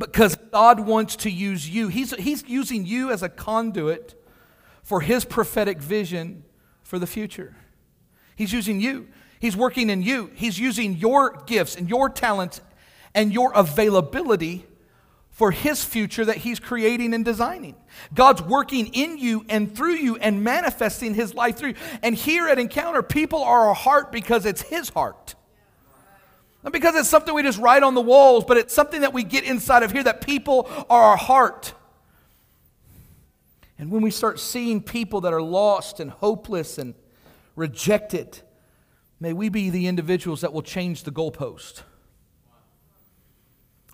because 0.00 0.34
God 0.50 0.80
wants 0.80 1.14
to 1.16 1.30
use 1.30 1.68
you. 1.68 1.88
He's, 1.88 2.12
he's 2.16 2.42
using 2.48 2.86
you 2.86 3.12
as 3.12 3.22
a 3.22 3.28
conduit 3.28 4.20
for 4.82 5.02
His 5.02 5.24
prophetic 5.24 5.78
vision 5.78 6.42
for 6.82 6.98
the 6.98 7.06
future. 7.06 7.54
He's 8.34 8.52
using 8.52 8.80
you. 8.80 9.08
He's 9.38 9.56
working 9.56 9.90
in 9.90 10.02
you. 10.02 10.30
He's 10.34 10.58
using 10.58 10.96
your 10.96 11.42
gifts 11.46 11.76
and 11.76 11.88
your 11.88 12.08
talents 12.08 12.60
and 13.14 13.32
your 13.32 13.52
availability 13.54 14.66
for 15.30 15.50
his 15.50 15.84
future 15.84 16.24
that 16.24 16.38
he's 16.38 16.60
creating 16.60 17.14
and 17.14 17.24
designing. 17.24 17.74
God's 18.12 18.42
working 18.42 18.88
in 18.88 19.16
you 19.16 19.46
and 19.48 19.74
through 19.74 19.94
you 19.94 20.16
and 20.16 20.44
manifesting 20.44 21.14
his 21.14 21.34
life 21.34 21.56
through 21.56 21.70
you. 21.70 21.74
And 22.02 22.14
here 22.14 22.48
at 22.48 22.58
Encounter, 22.58 23.02
people 23.02 23.42
are 23.42 23.70
a 23.70 23.74
heart 23.74 24.12
because 24.12 24.44
it's 24.44 24.62
his 24.62 24.90
heart. 24.90 25.34
Not 26.62 26.72
because 26.72 26.94
it's 26.94 27.08
something 27.08 27.34
we 27.34 27.42
just 27.42 27.58
write 27.58 27.82
on 27.82 27.94
the 27.94 28.00
walls, 28.00 28.44
but 28.44 28.56
it's 28.56 28.74
something 28.74 29.00
that 29.00 29.12
we 29.12 29.24
get 29.24 29.44
inside 29.44 29.82
of 29.82 29.92
here 29.92 30.02
that 30.02 30.20
people 30.20 30.68
are 30.90 31.02
our 31.02 31.16
heart. 31.16 31.72
And 33.78 33.90
when 33.90 34.02
we 34.02 34.10
start 34.10 34.38
seeing 34.38 34.82
people 34.82 35.22
that 35.22 35.32
are 35.32 35.40
lost 35.40 36.00
and 36.00 36.10
hopeless 36.10 36.76
and 36.76 36.94
rejected, 37.56 38.40
may 39.18 39.32
we 39.32 39.48
be 39.48 39.70
the 39.70 39.86
individuals 39.86 40.42
that 40.42 40.52
will 40.52 40.62
change 40.62 41.04
the 41.04 41.10
goalpost 41.10 41.82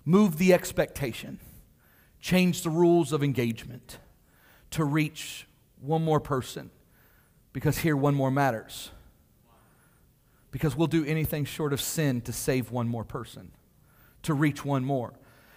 move 0.07 0.37
the 0.37 0.53
expectation, 0.53 1.37
change 2.21 2.63
the 2.63 2.69
rules 2.69 3.11
of 3.11 3.21
engagement 3.21 3.97
to 4.71 4.85
reach 4.85 5.45
one 5.81 6.01
more 6.01 6.21
person 6.21 6.71
because 7.51 7.79
here 7.79 7.97
one 7.97 8.15
more 8.15 8.31
matters. 8.31 8.89
Because 10.57 10.75
we'll 10.75 10.87
do 10.87 11.05
anything 11.05 11.45
short 11.45 11.71
of 11.71 11.79
sin 11.79 12.19
to 12.21 12.33
save 12.33 12.71
one 12.71 12.87
more 12.87 13.03
person, 13.03 13.51
to 14.23 14.33
reach 14.33 14.65
one 14.65 14.83
more. 14.83 15.13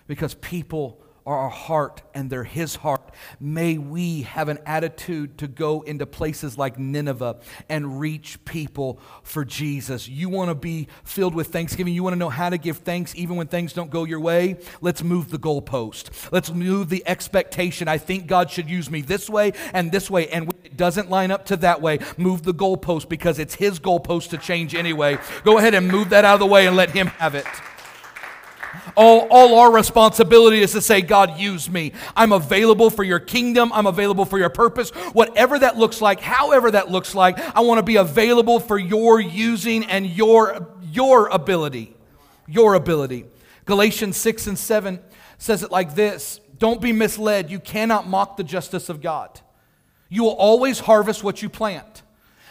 Because 0.06 0.34
people 0.34 1.00
are 1.26 1.36
our 1.36 1.50
heart 1.50 2.02
and 2.14 2.30
they're 2.30 2.44
His 2.44 2.76
heart. 2.76 3.14
May 3.38 3.78
we 3.78 4.22
have 4.22 4.48
an 4.48 4.58
attitude 4.66 5.38
to 5.38 5.48
go 5.48 5.82
into 5.82 6.06
places 6.06 6.56
like 6.58 6.78
Nineveh 6.78 7.38
and 7.68 8.00
reach 8.00 8.44
people 8.44 9.00
for 9.22 9.44
Jesus. 9.44 10.08
You 10.08 10.28
want 10.28 10.50
to 10.50 10.54
be 10.54 10.88
filled 11.04 11.34
with 11.34 11.48
thanksgiving. 11.48 11.94
You 11.94 12.02
want 12.02 12.14
to 12.14 12.18
know 12.18 12.28
how 12.28 12.50
to 12.50 12.58
give 12.58 12.78
thanks 12.78 13.14
even 13.14 13.36
when 13.36 13.46
things 13.46 13.72
don't 13.72 13.90
go 13.90 14.04
your 14.04 14.20
way. 14.20 14.58
Let's 14.80 15.02
move 15.02 15.30
the 15.30 15.38
goalpost. 15.38 16.30
Let's 16.32 16.50
move 16.50 16.88
the 16.88 17.02
expectation. 17.06 17.88
I 17.88 17.98
think 17.98 18.26
God 18.26 18.50
should 18.50 18.68
use 18.68 18.90
me 18.90 19.00
this 19.00 19.28
way 19.28 19.52
and 19.72 19.92
this 19.92 20.10
way. 20.10 20.28
And 20.28 20.46
when 20.46 20.56
it 20.64 20.76
doesn't 20.76 21.10
line 21.10 21.30
up 21.30 21.46
to 21.46 21.56
that 21.58 21.80
way, 21.80 21.98
move 22.16 22.42
the 22.42 22.54
goalpost 22.54 23.08
because 23.08 23.38
it's 23.38 23.54
His 23.54 23.78
goalpost 23.78 24.30
to 24.30 24.38
change 24.38 24.74
anyway. 24.74 25.18
Go 25.44 25.58
ahead 25.58 25.74
and 25.74 25.88
move 25.88 26.10
that 26.10 26.24
out 26.24 26.34
of 26.34 26.40
the 26.40 26.46
way 26.46 26.66
and 26.66 26.76
let 26.76 26.90
Him 26.90 27.08
have 27.08 27.34
it. 27.34 27.46
All, 28.96 29.26
all 29.30 29.58
our 29.58 29.72
responsibility 29.72 30.60
is 30.60 30.72
to 30.72 30.80
say, 30.80 31.00
God, 31.00 31.38
use 31.38 31.70
me. 31.70 31.92
I'm 32.16 32.32
available 32.32 32.90
for 32.90 33.02
your 33.02 33.18
kingdom. 33.18 33.72
I'm 33.72 33.86
available 33.86 34.24
for 34.24 34.38
your 34.38 34.50
purpose. 34.50 34.90
Whatever 35.12 35.58
that 35.58 35.76
looks 35.76 36.00
like, 36.00 36.20
however 36.20 36.70
that 36.70 36.90
looks 36.90 37.14
like, 37.14 37.38
I 37.56 37.60
want 37.60 37.78
to 37.78 37.82
be 37.82 37.96
available 37.96 38.60
for 38.60 38.78
your 38.78 39.20
using 39.20 39.84
and 39.84 40.06
your, 40.06 40.68
your 40.82 41.28
ability. 41.28 41.96
Your 42.46 42.74
ability. 42.74 43.26
Galatians 43.64 44.16
6 44.16 44.48
and 44.48 44.58
7 44.58 45.00
says 45.38 45.62
it 45.62 45.70
like 45.70 45.94
this 45.94 46.40
Don't 46.58 46.80
be 46.80 46.92
misled. 46.92 47.50
You 47.50 47.60
cannot 47.60 48.08
mock 48.08 48.36
the 48.36 48.44
justice 48.44 48.88
of 48.88 49.00
God. 49.00 49.40
You 50.08 50.24
will 50.24 50.30
always 50.30 50.80
harvest 50.80 51.22
what 51.22 51.42
you 51.42 51.48
plant. 51.48 52.02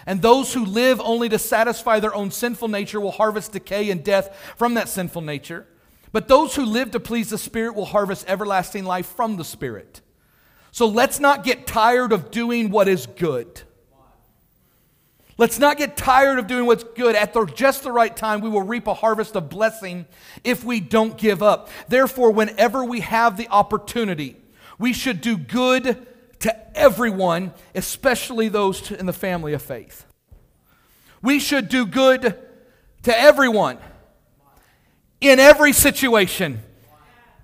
And 0.05 0.21
those 0.21 0.53
who 0.53 0.65
live 0.65 1.01
only 1.01 1.29
to 1.29 1.37
satisfy 1.37 1.99
their 1.99 2.15
own 2.15 2.31
sinful 2.31 2.69
nature 2.69 2.99
will 2.99 3.11
harvest 3.11 3.51
decay 3.51 3.91
and 3.91 4.03
death 4.03 4.53
from 4.57 4.75
that 4.75 4.87
sinful 4.89 5.21
nature. 5.21 5.67
But 6.11 6.27
those 6.27 6.55
who 6.55 6.65
live 6.65 6.91
to 6.91 6.99
please 6.99 7.29
the 7.29 7.37
Spirit 7.37 7.75
will 7.75 7.85
harvest 7.85 8.25
everlasting 8.27 8.83
life 8.83 9.05
from 9.05 9.37
the 9.37 9.43
Spirit. 9.43 10.01
So 10.71 10.87
let's 10.87 11.19
not 11.19 11.43
get 11.43 11.67
tired 11.67 12.11
of 12.11 12.31
doing 12.31 12.69
what 12.69 12.87
is 12.87 13.05
good. 13.05 13.61
Let's 15.37 15.57
not 15.57 15.77
get 15.77 15.95
tired 15.95 16.37
of 16.37 16.47
doing 16.47 16.65
what's 16.65 16.83
good. 16.83 17.15
At 17.15 17.33
the, 17.33 17.45
just 17.45 17.83
the 17.83 17.91
right 17.93 18.15
time, 18.15 18.41
we 18.41 18.49
will 18.49 18.63
reap 18.63 18.87
a 18.87 18.93
harvest 18.93 19.35
of 19.35 19.49
blessing 19.49 20.05
if 20.43 20.65
we 20.65 20.81
don't 20.81 21.17
give 21.17 21.41
up. 21.41 21.69
Therefore, 21.87 22.31
whenever 22.31 22.83
we 22.83 22.99
have 22.99 23.37
the 23.37 23.47
opportunity, 23.47 24.35
we 24.77 24.91
should 24.91 25.21
do 25.21 25.37
good 25.37 26.05
to 26.39 26.77
everyone, 26.77 27.53
especially 27.73 28.49
those 28.49 28.91
in 28.91 29.05
the 29.05 29.13
family 29.13 29.53
of 29.53 29.61
faith. 29.61 30.05
We 31.21 31.39
should 31.39 31.69
do 31.69 31.85
good 31.85 32.37
to 33.03 33.17
everyone 33.17 33.77
in 35.21 35.39
every 35.39 35.73
situation, 35.73 36.61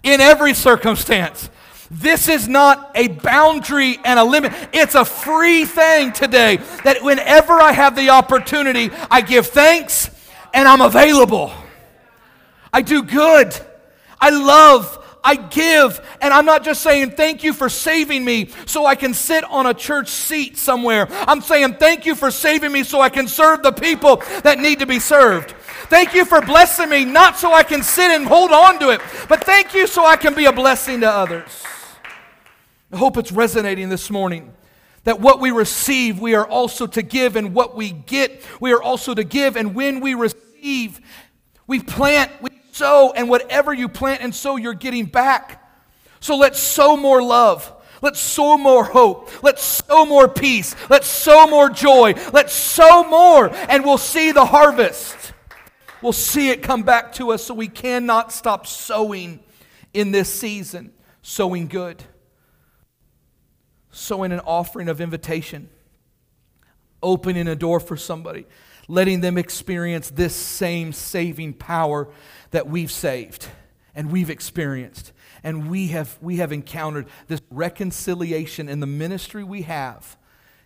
in 0.04 0.22
every 0.22 0.54
circumstance. 0.54 1.50
This 1.92 2.28
is 2.28 2.48
not 2.48 2.92
a 2.96 3.10
boundary 3.10 4.00
and 4.04 4.20
a 4.20 4.24
limit. 4.24 4.54
It's 4.74 4.96
a 4.96 5.06
free 5.06 5.66
thing 5.66 6.14
today 6.14 6.58
that 6.84 7.04
whenever 7.04 7.54
I 7.54 7.72
have 7.72 7.96
the 7.96 8.10
opportunity, 8.10 8.90
I 9.12 9.22
give 9.22 9.48
thanks 9.48 10.10
and 10.54 10.68
I'm 10.68 10.82
available. 10.82 11.54
I 12.74 12.82
do 12.82 13.04
good. 13.04 13.56
I 14.20 14.32
love. 14.32 15.02
I 15.24 15.36
give. 15.36 16.00
And 16.22 16.34
I'm 16.34 16.46
not 16.46 16.64
just 16.64 16.82
saying 16.82 17.12
thank 17.12 17.44
you 17.44 17.54
for 17.54 17.70
saving 17.70 18.24
me 18.24 18.50
so 18.66 18.86
I 18.86 18.96
can 18.96 19.14
sit 19.14 19.44
on 19.44 19.66
a 19.66 19.74
church 19.74 20.10
seat 20.10 20.58
somewhere. 20.58 21.08
I'm 21.10 21.42
saying 21.42 21.76
thank 21.76 22.06
you 22.06 22.16
for 22.16 22.32
saving 22.32 22.72
me 22.72 22.84
so 22.84 23.02
I 23.02 23.10
can 23.10 23.28
serve 23.28 23.64
the 23.64 23.72
people 23.72 24.24
that 24.44 24.60
need 24.60 24.80
to 24.80 24.86
be 24.86 25.00
served. 25.00 25.54
Thank 25.88 26.14
you 26.16 26.26
for 26.26 26.42
blessing 26.42 26.90
me, 26.90 27.06
not 27.06 27.38
so 27.38 27.54
I 27.54 27.64
can 27.64 27.84
sit 27.84 28.10
and 28.10 28.26
hold 28.26 28.52
on 28.52 28.80
to 28.80 28.90
it, 28.90 29.02
but 29.30 29.44
thank 29.44 29.74
you 29.74 29.86
so 29.86 30.06
I 30.06 30.18
can 30.18 30.34
be 30.34 30.46
a 30.46 30.52
blessing 30.52 31.02
to 31.02 31.10
others. 31.10 31.64
I 32.92 32.98
hope 32.98 33.18
it's 33.18 33.32
resonating 33.32 33.90
this 33.90 34.10
morning 34.10 34.52
that 35.04 35.20
what 35.20 35.40
we 35.40 35.52
receive, 35.52 36.20
we 36.20 36.34
are 36.34 36.48
also 36.48 36.88
to 36.88 37.02
give, 37.04 37.36
and 37.36 37.54
what 37.54 37.76
we 37.76 37.92
get, 37.92 38.42
we 38.60 38.74
are 38.74 38.82
also 38.82 39.14
to 39.14 39.24
give. 39.24 39.56
And 39.56 39.76
when 39.76 40.00
we 40.00 40.16
receive, 40.16 41.00
we 41.68 41.80
plant, 41.80 42.32
we 42.42 42.50
sow, 42.72 43.14
and 43.16 43.30
whatever 43.30 43.72
you 43.74 43.88
plant 43.88 44.22
and 44.22 44.34
sow, 44.34 44.56
you're 44.56 44.74
getting 44.74 45.06
back. 45.06 45.62
So 46.20 46.36
let's 46.36 46.60
sow 46.60 46.98
more 46.98 47.22
love. 47.22 47.72
Let's 48.02 48.20
sow 48.20 48.58
more 48.58 48.84
hope. 48.84 49.44
Let's 49.44 49.64
sow 49.64 50.06
more 50.06 50.28
peace. 50.28 50.76
Let's 50.90 51.08
sow 51.08 51.46
more 51.48 51.70
joy. 51.70 52.16
Let's 52.34 52.54
sow 52.54 53.04
more, 53.08 53.54
and 53.70 53.86
we'll 53.86 54.00
see 54.00 54.32
the 54.32 54.46
harvest 54.46 55.25
we'll 56.02 56.14
see 56.14 56.50
it 56.50 56.62
come 56.62 56.84
back 56.84 57.14
to 57.14 57.32
us. 57.32 57.44
So 57.44 57.54
we 57.54 57.68
cannot 57.68 58.32
stop 58.32 58.68
sowing 58.68 59.40
in 59.94 60.12
this 60.12 60.32
season, 60.34 60.94
sowing 61.22 61.68
good, 61.68 62.04
sowing 63.92 64.32
an 64.32 64.42
offering 64.42 64.90
of 64.90 65.00
invitation, 65.00 65.70
opening 67.02 67.48
a 67.48 67.56
door 67.56 67.80
for 67.80 67.96
somebody, 67.96 68.46
letting 68.88 69.22
them 69.22 69.38
experience 69.38 70.10
this 70.10 70.36
same 70.36 70.92
saving 70.92 71.54
power 71.54 72.10
that 72.52 72.68
we've 72.68 72.92
saved 72.92 73.48
and 73.96 74.12
we've 74.12 74.30
experienced. 74.30 75.14
And 75.44 75.70
we 75.70 75.88
have, 75.88 76.18
we 76.22 76.38
have 76.38 76.52
encountered 76.52 77.08
this 77.28 77.42
reconciliation 77.50 78.68
in 78.68 78.80
the 78.80 78.88
ministry 78.88 79.44
we 79.44 79.62
have 79.64 80.18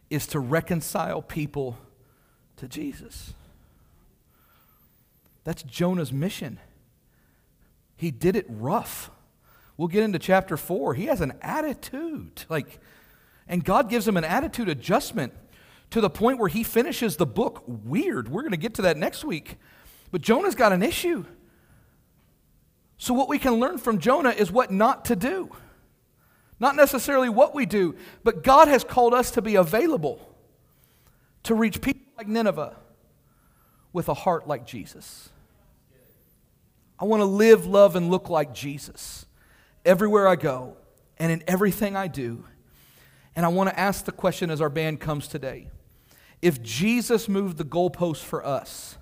is 0.10 0.26
to 0.28 0.39
reconcile 0.39 1.22
people 1.22 1.78
to 2.58 2.68
Jesus. 2.68 3.34
That's 5.49 5.63
Jonah's 5.63 6.13
mission. 6.13 6.59
He 7.95 8.12
did 8.12 8.35
it 8.35 8.45
rough. 8.47 9.09
We'll 9.77 9.88
get 9.88 10.03
into 10.03 10.19
chapter 10.19 10.57
4. 10.57 10.93
He 10.93 11.07
has 11.07 11.21
an 11.21 11.33
attitude. 11.41 12.45
Like, 12.49 12.79
and 13.47 13.65
God 13.65 13.89
gives 13.89 14.07
him 14.07 14.15
an 14.15 14.23
attitude 14.23 14.69
adjustment 14.69 15.33
to 15.89 16.01
the 16.01 16.09
point 16.12 16.38
where 16.38 16.49
he 16.49 16.62
finishes 16.62 17.17
the 17.17 17.25
book 17.25 17.63
weird. 17.65 18.29
We're 18.29 18.43
going 18.43 18.51
to 18.51 18.57
get 18.57 18.75
to 18.75 18.83
that 18.83 18.95
next 18.95 19.23
week. 19.23 19.57
But 20.12 20.21
Jonah's 20.21 20.53
got 20.53 20.71
an 20.71 20.83
issue. 20.83 21.25
So, 22.99 23.15
what 23.15 23.27
we 23.27 23.39
can 23.39 23.53
learn 23.53 23.79
from 23.79 23.97
Jonah 23.97 24.29
is 24.29 24.51
what 24.51 24.69
not 24.69 25.05
to 25.05 25.15
do. 25.15 25.49
Not 26.59 26.75
necessarily 26.75 27.29
what 27.29 27.55
we 27.55 27.65
do, 27.65 27.95
but 28.23 28.43
God 28.43 28.67
has 28.67 28.83
called 28.83 29.15
us 29.15 29.31
to 29.31 29.41
be 29.41 29.55
available 29.55 30.31
to 31.41 31.55
reach 31.55 31.81
people 31.81 32.05
like 32.19 32.27
Nineveh 32.27 32.75
with 33.91 34.09
a 34.09 34.13
heart 34.13 34.47
like 34.47 34.67
Jesus. 34.67 35.29
I 36.99 37.05
want 37.05 37.21
to 37.21 37.25
live, 37.25 37.65
love, 37.65 37.95
and 37.95 38.09
look 38.09 38.29
like 38.29 38.53
Jesus 38.53 39.25
everywhere 39.85 40.27
I 40.27 40.35
go 40.35 40.75
and 41.17 41.31
in 41.31 41.43
everything 41.47 41.95
I 41.95 42.07
do. 42.07 42.43
And 43.35 43.45
I 43.45 43.49
want 43.49 43.69
to 43.69 43.79
ask 43.79 44.05
the 44.05 44.12
question 44.12 44.49
as 44.49 44.59
our 44.59 44.69
band 44.69 44.99
comes 44.99 45.27
today 45.27 45.69
if 46.41 46.62
Jesus 46.62 47.27
moved 47.27 47.57
the 47.57 47.65
goalpost 47.65 48.23
for 48.23 48.45
us, 48.45 48.97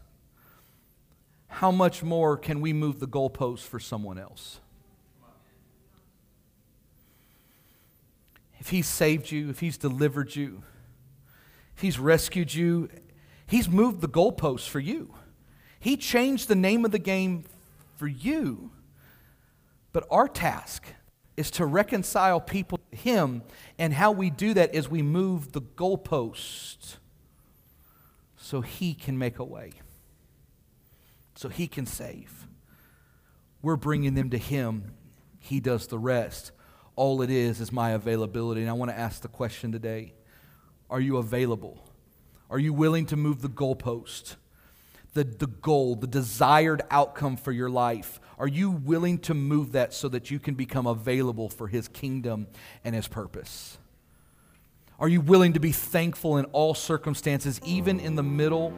how 1.48 1.72
much 1.72 2.04
more 2.04 2.36
can 2.36 2.62
we 2.62 2.74
move 2.74 3.00
the 3.00 3.08
goalpost 3.08 3.60
for 3.60 3.80
someone 3.80 4.18
else? 4.18 4.60
If 8.60 8.70
He's 8.70 8.88
saved 8.88 9.32
you, 9.32 9.50
if 9.50 9.60
He's 9.60 9.78
delivered 9.78 10.36
you, 10.36 10.64
if 11.76 11.82
He's 11.82 12.00
rescued 12.00 12.54
you, 12.54 12.90
He's 13.46 13.70
moved 13.70 14.02
the 14.02 14.10
goalpost 14.10 14.68
for 14.68 14.80
you. 14.80 15.14
He 15.80 15.96
changed 15.96 16.48
the 16.48 16.56
name 16.56 16.86
of 16.86 16.92
the 16.92 17.00
game 17.00 17.44
for 17.98 18.08
you. 18.08 18.72
But 19.92 20.06
our 20.10 20.28
task 20.28 20.86
is 21.36 21.52
to 21.52 21.66
reconcile 21.66 22.40
people 22.40 22.80
to 22.92 22.98
Him, 22.98 23.44
and 23.78 23.94
how 23.94 24.12
we 24.12 24.30
do 24.30 24.54
that 24.54 24.74
is 24.74 24.90
we 24.90 25.02
move 25.02 25.52
the 25.52 25.62
goalpost 25.62 26.98
so 28.36 28.62
He 28.62 28.94
can 28.94 29.18
make 29.18 29.40
a 29.40 29.44
way, 29.44 29.74
so 31.36 31.50
He 31.50 31.68
can 31.68 31.86
save. 31.86 32.48
We're 33.62 33.76
bringing 33.76 34.16
them 34.16 34.30
to 34.32 34.38
Him, 34.38 34.94
He 35.40 35.60
does 35.60 35.88
the 35.88 36.00
rest. 36.00 36.52
All 36.96 37.22
it 37.22 37.30
is 37.30 37.62
is 37.62 37.72
my 37.72 37.92
availability. 37.92 38.62
And 38.62 38.70
I 38.70 38.74
want 38.74 38.90
to 38.90 38.98
ask 38.98 39.22
the 39.22 39.28
question 39.28 39.72
today 39.72 40.14
Are 40.90 41.00
you 41.00 41.18
available? 41.18 41.84
Are 42.50 42.60
you 42.60 42.74
willing 42.74 43.06
to 43.08 43.16
move 43.16 43.42
the 43.42 43.50
goalpost? 43.50 44.36
The, 45.18 45.24
the 45.24 45.48
goal, 45.48 45.96
the 45.96 46.06
desired 46.06 46.84
outcome 46.92 47.38
for 47.38 47.52
your 47.52 47.72
life. 47.72 48.20
Are 48.38 48.48
you 48.48 48.70
willing 48.70 49.18
to 49.22 49.34
move 49.34 49.72
that 49.72 49.92
so 49.92 50.08
that 50.10 50.30
you 50.30 50.38
can 50.38 50.54
become 50.54 50.86
available 50.86 51.50
for 51.50 51.68
His 51.68 51.88
kingdom 51.88 52.46
and 52.84 52.94
His 52.94 53.08
purpose? 53.08 53.80
Are 55.00 55.08
you 55.08 55.20
willing 55.20 55.54
to 55.54 55.60
be 55.60 55.72
thankful 55.72 56.38
in 56.38 56.46
all 56.46 56.76
circumstances, 56.76 57.60
even 57.66 58.00
in 58.00 58.14
the 58.14 58.22
middle 58.22 58.72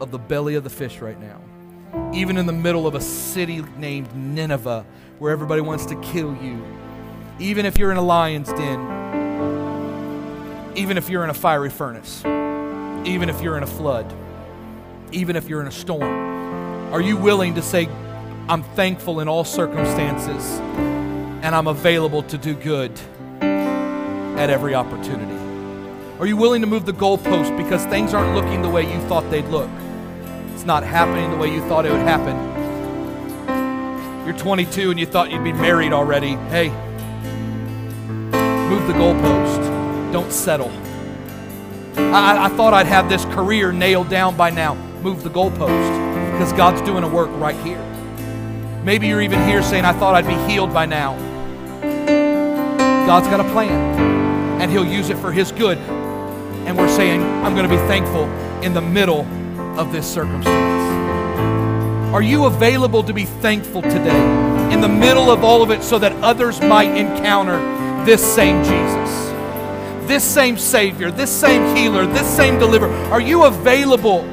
of 0.00 0.10
the 0.10 0.18
belly 0.18 0.56
of 0.56 0.64
the 0.64 0.70
fish 0.70 0.98
right 0.98 1.20
now? 1.20 1.40
Even 2.12 2.36
in 2.36 2.46
the 2.46 2.52
middle 2.52 2.88
of 2.88 2.96
a 2.96 3.00
city 3.00 3.62
named 3.76 4.12
Nineveh 4.12 4.84
where 5.20 5.30
everybody 5.30 5.60
wants 5.60 5.86
to 5.86 5.94
kill 6.00 6.34
you? 6.42 6.64
Even 7.38 7.64
if 7.64 7.78
you're 7.78 7.92
in 7.92 7.96
a 7.96 8.02
lion's 8.02 8.48
den? 8.48 8.80
Even 10.74 10.98
if 10.98 11.08
you're 11.08 11.22
in 11.22 11.30
a 11.30 11.34
fiery 11.34 11.70
furnace? 11.70 12.24
Even 13.06 13.28
if 13.28 13.40
you're 13.40 13.56
in 13.56 13.62
a 13.62 13.68
flood? 13.68 14.12
Even 15.14 15.36
if 15.36 15.48
you're 15.48 15.60
in 15.60 15.68
a 15.68 15.72
storm? 15.72 16.92
Are 16.92 17.00
you 17.00 17.16
willing 17.16 17.54
to 17.54 17.62
say, 17.62 17.88
I'm 18.48 18.64
thankful 18.74 19.20
in 19.20 19.28
all 19.28 19.44
circumstances 19.44 20.58
and 21.40 21.54
I'm 21.54 21.68
available 21.68 22.24
to 22.24 22.36
do 22.36 22.54
good 22.54 22.90
at 23.40 24.50
every 24.50 24.74
opportunity? 24.74 25.38
Are 26.18 26.26
you 26.26 26.36
willing 26.36 26.62
to 26.62 26.66
move 26.66 26.84
the 26.84 26.92
goalpost 26.92 27.56
because 27.56 27.84
things 27.86 28.12
aren't 28.12 28.34
looking 28.34 28.60
the 28.60 28.68
way 28.68 28.82
you 28.82 28.98
thought 29.08 29.30
they'd 29.30 29.46
look? 29.46 29.70
It's 30.52 30.64
not 30.64 30.82
happening 30.82 31.30
the 31.30 31.36
way 31.36 31.52
you 31.52 31.60
thought 31.68 31.86
it 31.86 31.92
would 31.92 32.00
happen. 32.00 32.34
You're 34.26 34.36
22 34.36 34.90
and 34.90 34.98
you 34.98 35.06
thought 35.06 35.30
you'd 35.30 35.44
be 35.44 35.52
married 35.52 35.92
already. 35.92 36.34
Hey, 36.50 36.70
move 38.68 38.84
the 38.88 38.94
goalpost. 38.94 40.12
Don't 40.12 40.32
settle. 40.32 40.72
I, 41.96 42.46
I 42.46 42.48
thought 42.56 42.74
I'd 42.74 42.86
have 42.86 43.08
this 43.08 43.24
career 43.26 43.70
nailed 43.70 44.08
down 44.08 44.36
by 44.36 44.50
now. 44.50 44.76
Move 45.04 45.22
the 45.22 45.28
goalpost 45.28 46.32
because 46.32 46.54
God's 46.54 46.80
doing 46.80 47.04
a 47.04 47.08
work 47.08 47.28
right 47.32 47.56
here. 47.56 47.82
Maybe 48.84 49.06
you're 49.06 49.20
even 49.20 49.46
here 49.46 49.62
saying, 49.62 49.84
I 49.84 49.92
thought 49.92 50.14
I'd 50.14 50.26
be 50.26 50.50
healed 50.50 50.72
by 50.72 50.86
now. 50.86 51.14
God's 53.06 53.28
got 53.28 53.38
a 53.38 53.44
plan, 53.52 54.00
and 54.62 54.70
He'll 54.70 54.86
use 54.86 55.10
it 55.10 55.18
for 55.18 55.30
His 55.30 55.52
good. 55.52 55.76
And 55.76 56.78
we're 56.78 56.88
saying, 56.88 57.20
I'm 57.20 57.54
going 57.54 57.68
to 57.68 57.76
be 57.76 57.82
thankful 57.86 58.24
in 58.62 58.72
the 58.72 58.80
middle 58.80 59.26
of 59.78 59.92
this 59.92 60.10
circumstance. 60.10 62.14
Are 62.14 62.22
you 62.22 62.46
available 62.46 63.02
to 63.02 63.12
be 63.12 63.26
thankful 63.26 63.82
today 63.82 64.72
in 64.72 64.80
the 64.80 64.88
middle 64.88 65.30
of 65.30 65.44
all 65.44 65.62
of 65.62 65.70
it 65.70 65.82
so 65.82 65.98
that 65.98 66.12
others 66.22 66.62
might 66.62 66.96
encounter 66.96 67.58
this 68.06 68.24
same 68.24 68.64
Jesus, 68.64 70.08
this 70.08 70.24
same 70.24 70.56
Savior, 70.56 71.10
this 71.10 71.30
same 71.30 71.76
healer, 71.76 72.06
this 72.06 72.26
same 72.26 72.58
deliverer? 72.58 72.88
Are 73.12 73.20
you 73.20 73.44
available 73.44 74.26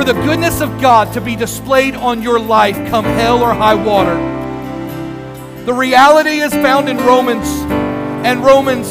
for 0.00 0.04
the 0.06 0.22
goodness 0.22 0.62
of 0.62 0.80
God 0.80 1.12
to 1.12 1.20
be 1.20 1.36
displayed 1.36 1.94
on 1.94 2.22
your 2.22 2.40
life 2.40 2.74
come 2.88 3.04
hell 3.04 3.42
or 3.42 3.52
high 3.52 3.74
water? 3.74 4.14
The 5.66 5.74
reality 5.74 6.40
is 6.40 6.54
found 6.54 6.88
in 6.88 6.96
Romans, 6.96 7.46
and 8.24 8.42
Romans 8.42 8.88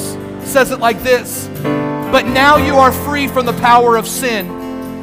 says 0.48 0.70
it 0.70 0.78
like 0.78 1.02
this 1.02 1.48
But 2.12 2.28
now 2.28 2.58
you 2.58 2.76
are 2.76 2.92
free 2.92 3.28
from 3.28 3.48
the 3.48 3.54
power 3.54 3.98
of 3.98 4.08
sin 4.08 4.52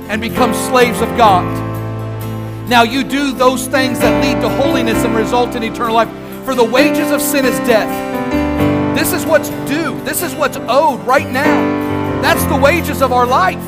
and 0.09 0.21
become 0.21 0.55
slaves 0.55 1.01
of 1.01 1.09
God. 1.17 1.45
Now 2.69 2.85
you 2.85 3.03
do 3.03 3.33
those 3.33 3.67
things 3.67 3.99
that 3.99 4.23
lead 4.23 4.41
to 4.43 4.49
holiness 4.63 5.03
and 5.05 5.13
result 5.13 5.57
in 5.57 5.65
eternal 5.65 5.97
life. 5.97 6.45
For 6.45 6.55
the 6.55 6.63
wages 6.63 7.11
of 7.11 7.21
sin 7.21 7.45
is 7.45 7.59
death. 7.67 7.91
This 8.97 9.13
is 9.13 9.27
what's 9.27 9.49
due, 9.69 10.01
this 10.05 10.23
is 10.23 10.37
what's 10.37 10.57
owed 10.57 11.01
right 11.05 11.29
now. 11.29 12.23
That's 12.23 12.45
the 12.45 12.57
wages 12.57 13.03
of 13.03 13.11
our 13.11 13.27
life. 13.27 13.59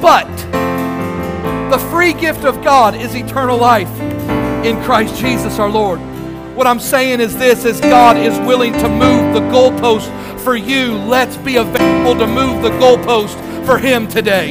But 0.00 0.26
the 1.72 1.78
free 1.88 2.12
gift 2.12 2.44
of 2.44 2.62
God 2.62 2.94
is 2.94 3.14
eternal 3.16 3.56
life 3.56 3.88
in 4.62 4.76
Christ 4.82 5.16
Jesus 5.16 5.58
our 5.58 5.70
Lord. 5.70 5.98
What 6.54 6.66
I'm 6.66 6.78
saying 6.78 7.20
is 7.20 7.34
this 7.38 7.64
is 7.64 7.80
God 7.80 8.18
is 8.18 8.38
willing 8.40 8.74
to 8.74 8.90
move 8.90 9.32
the 9.32 9.40
goalpost 9.40 10.06
for 10.40 10.54
you. 10.54 10.92
Let's 10.98 11.38
be 11.38 11.56
available 11.56 12.14
to 12.18 12.26
move 12.26 12.60
the 12.62 12.68
goalpost 12.72 13.64
for 13.64 13.78
him 13.78 14.06
today. 14.06 14.50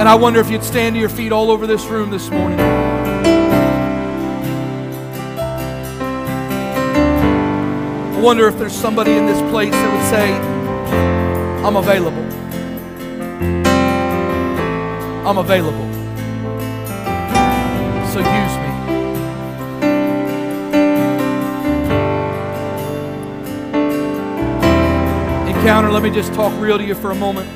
And 0.00 0.08
I 0.08 0.16
wonder 0.16 0.40
if 0.40 0.50
you'd 0.50 0.64
stand 0.64 0.96
to 0.96 1.00
your 1.00 1.08
feet 1.08 1.30
all 1.30 1.52
over 1.52 1.68
this 1.68 1.84
room 1.84 2.10
this 2.10 2.28
morning. 2.28 2.58
I 8.08 8.20
wonder 8.20 8.48
if 8.48 8.58
there's 8.58 8.74
somebody 8.74 9.12
in 9.12 9.26
this 9.26 9.40
place 9.52 9.70
that 9.70 9.92
would 9.94 10.10
say, 10.10 10.32
I'm 11.64 11.76
available. 11.76 12.23
I'm 15.26 15.38
available. 15.38 15.90
So 18.12 18.18
use 18.18 18.56
me. 18.58 18.68
Encounter, 25.50 25.90
let 25.90 26.02
me 26.02 26.10
just 26.10 26.34
talk 26.34 26.52
real 26.60 26.76
to 26.76 26.84
you 26.84 26.94
for 26.94 27.10
a 27.10 27.14
moment. 27.14 27.48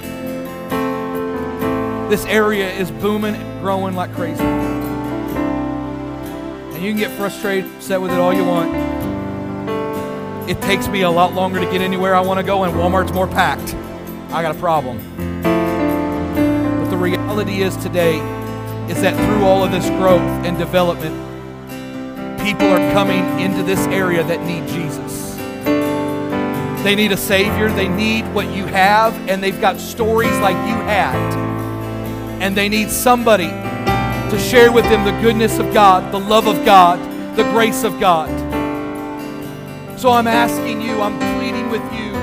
This 2.08 2.24
area 2.24 2.72
is 2.72 2.90
booming 2.90 3.34
and 3.34 3.60
growing 3.60 3.94
like 3.94 4.14
crazy. 4.14 4.42
And 4.42 4.82
you 6.82 6.90
can 6.90 6.98
get 6.98 7.10
frustrated, 7.18 7.66
upset 7.76 8.00
with 8.00 8.12
it 8.12 8.18
all 8.18 8.32
you 8.32 8.46
want. 8.46 8.74
It 10.48 10.58
takes 10.62 10.88
me 10.88 11.02
a 11.02 11.10
lot 11.10 11.34
longer 11.34 11.60
to 11.60 11.66
get 11.66 11.82
anywhere 11.82 12.14
I 12.14 12.22
want 12.22 12.40
to 12.40 12.46
go, 12.46 12.64
and 12.64 12.74
Walmart's 12.74 13.12
more 13.12 13.26
packed. 13.26 13.74
I 14.32 14.40
got 14.40 14.56
a 14.56 14.58
problem. 14.58 15.17
Reality 17.38 17.62
is 17.62 17.76
today 17.76 18.16
is 18.90 19.00
that 19.00 19.14
through 19.14 19.46
all 19.46 19.62
of 19.62 19.70
this 19.70 19.88
growth 19.90 20.20
and 20.44 20.58
development, 20.58 21.14
people 22.40 22.66
are 22.66 22.92
coming 22.92 23.22
into 23.38 23.62
this 23.62 23.78
area 23.86 24.24
that 24.24 24.44
need 24.44 24.66
Jesus. 24.66 25.36
They 26.82 26.96
need 26.96 27.12
a 27.12 27.16
Savior, 27.16 27.70
they 27.70 27.86
need 27.86 28.24
what 28.34 28.52
you 28.52 28.66
have, 28.66 29.14
and 29.28 29.40
they've 29.40 29.60
got 29.60 29.78
stories 29.78 30.36
like 30.40 30.56
you 30.66 30.74
had. 30.82 31.14
And 32.42 32.56
they 32.56 32.68
need 32.68 32.90
somebody 32.90 33.46
to 33.46 34.38
share 34.40 34.72
with 34.72 34.86
them 34.86 35.04
the 35.04 35.22
goodness 35.22 35.60
of 35.60 35.72
God, 35.72 36.12
the 36.12 36.18
love 36.18 36.48
of 36.48 36.64
God, 36.64 36.98
the 37.36 37.44
grace 37.52 37.84
of 37.84 38.00
God. 38.00 38.28
So 39.96 40.10
I'm 40.10 40.26
asking 40.26 40.82
you, 40.82 41.00
I'm 41.00 41.16
pleading 41.38 41.70
with 41.70 41.84
you, 41.92 42.16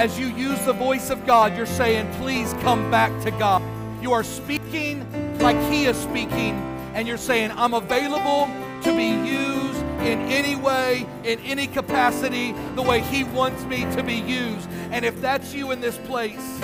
as 0.00 0.18
you 0.18 0.28
use 0.28 0.64
the 0.64 0.72
voice 0.72 1.10
of 1.10 1.26
God, 1.26 1.54
you're 1.54 1.66
saying, 1.66 2.10
please 2.14 2.54
come 2.62 2.90
back 2.90 3.12
to 3.22 3.30
God. 3.30 3.75
You 4.06 4.12
are 4.12 4.22
speaking 4.22 5.04
like 5.40 5.60
He 5.68 5.86
is 5.86 5.96
speaking, 5.96 6.54
and 6.94 7.08
you're 7.08 7.16
saying, 7.16 7.50
I'm 7.50 7.74
available 7.74 8.46
to 8.84 8.96
be 8.96 9.08
used 9.28 9.80
in 10.06 10.20
any 10.30 10.54
way, 10.54 11.04
in 11.24 11.40
any 11.40 11.66
capacity, 11.66 12.52
the 12.76 12.82
way 12.82 13.00
He 13.00 13.24
wants 13.24 13.64
me 13.64 13.80
to 13.96 14.04
be 14.04 14.14
used. 14.14 14.70
And 14.92 15.04
if 15.04 15.20
that's 15.20 15.52
you 15.52 15.72
in 15.72 15.80
this 15.80 15.98
place, 16.06 16.60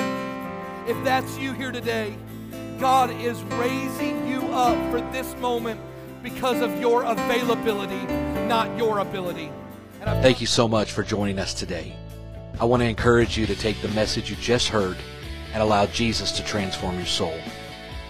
if 0.87 1.03
that's 1.03 1.37
you 1.37 1.53
here 1.53 1.73
today, 1.73 2.15
God 2.79 3.11
is 3.11 3.43
raising 3.43 4.29
you 4.29 4.41
up 4.53 4.79
for 4.93 5.01
this 5.11 5.35
moment 5.39 5.81
because 6.23 6.61
of 6.61 6.79
your 6.79 7.03
availability, 7.03 8.07
not 8.47 8.79
your 8.79 9.01
ability. 9.01 9.51
Thank 10.01 10.41
you 10.41 10.47
so 10.47 10.69
much 10.69 10.93
for 10.93 11.03
joining 11.03 11.41
us 11.41 11.55
today. 11.55 11.97
I 12.61 12.67
want 12.67 12.83
to 12.83 12.89
encourage 12.89 13.37
you 13.37 13.47
to 13.47 13.57
take 13.57 13.83
the 13.83 13.89
message 13.89 14.31
you 14.31 14.37
just 14.37 14.69
heard 14.69 14.97
and 15.53 15.63
allow 15.63 15.87
Jesus 15.87 16.33
to 16.33 16.45
transform 16.45 16.97
your 16.97 17.07
soul. 17.07 17.39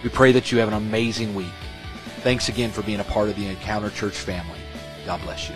We 0.03 0.09
pray 0.09 0.31
that 0.33 0.51
you 0.51 0.57
have 0.59 0.67
an 0.67 0.73
amazing 0.73 1.33
week. 1.35 1.47
Thanks 2.21 2.49
again 2.49 2.71
for 2.71 2.81
being 2.83 2.99
a 2.99 3.05
part 3.05 3.29
of 3.29 3.35
the 3.35 3.47
Encounter 3.47 3.89
Church 3.89 4.15
family. 4.15 4.59
God 5.05 5.21
bless 5.21 5.49
you. 5.49 5.55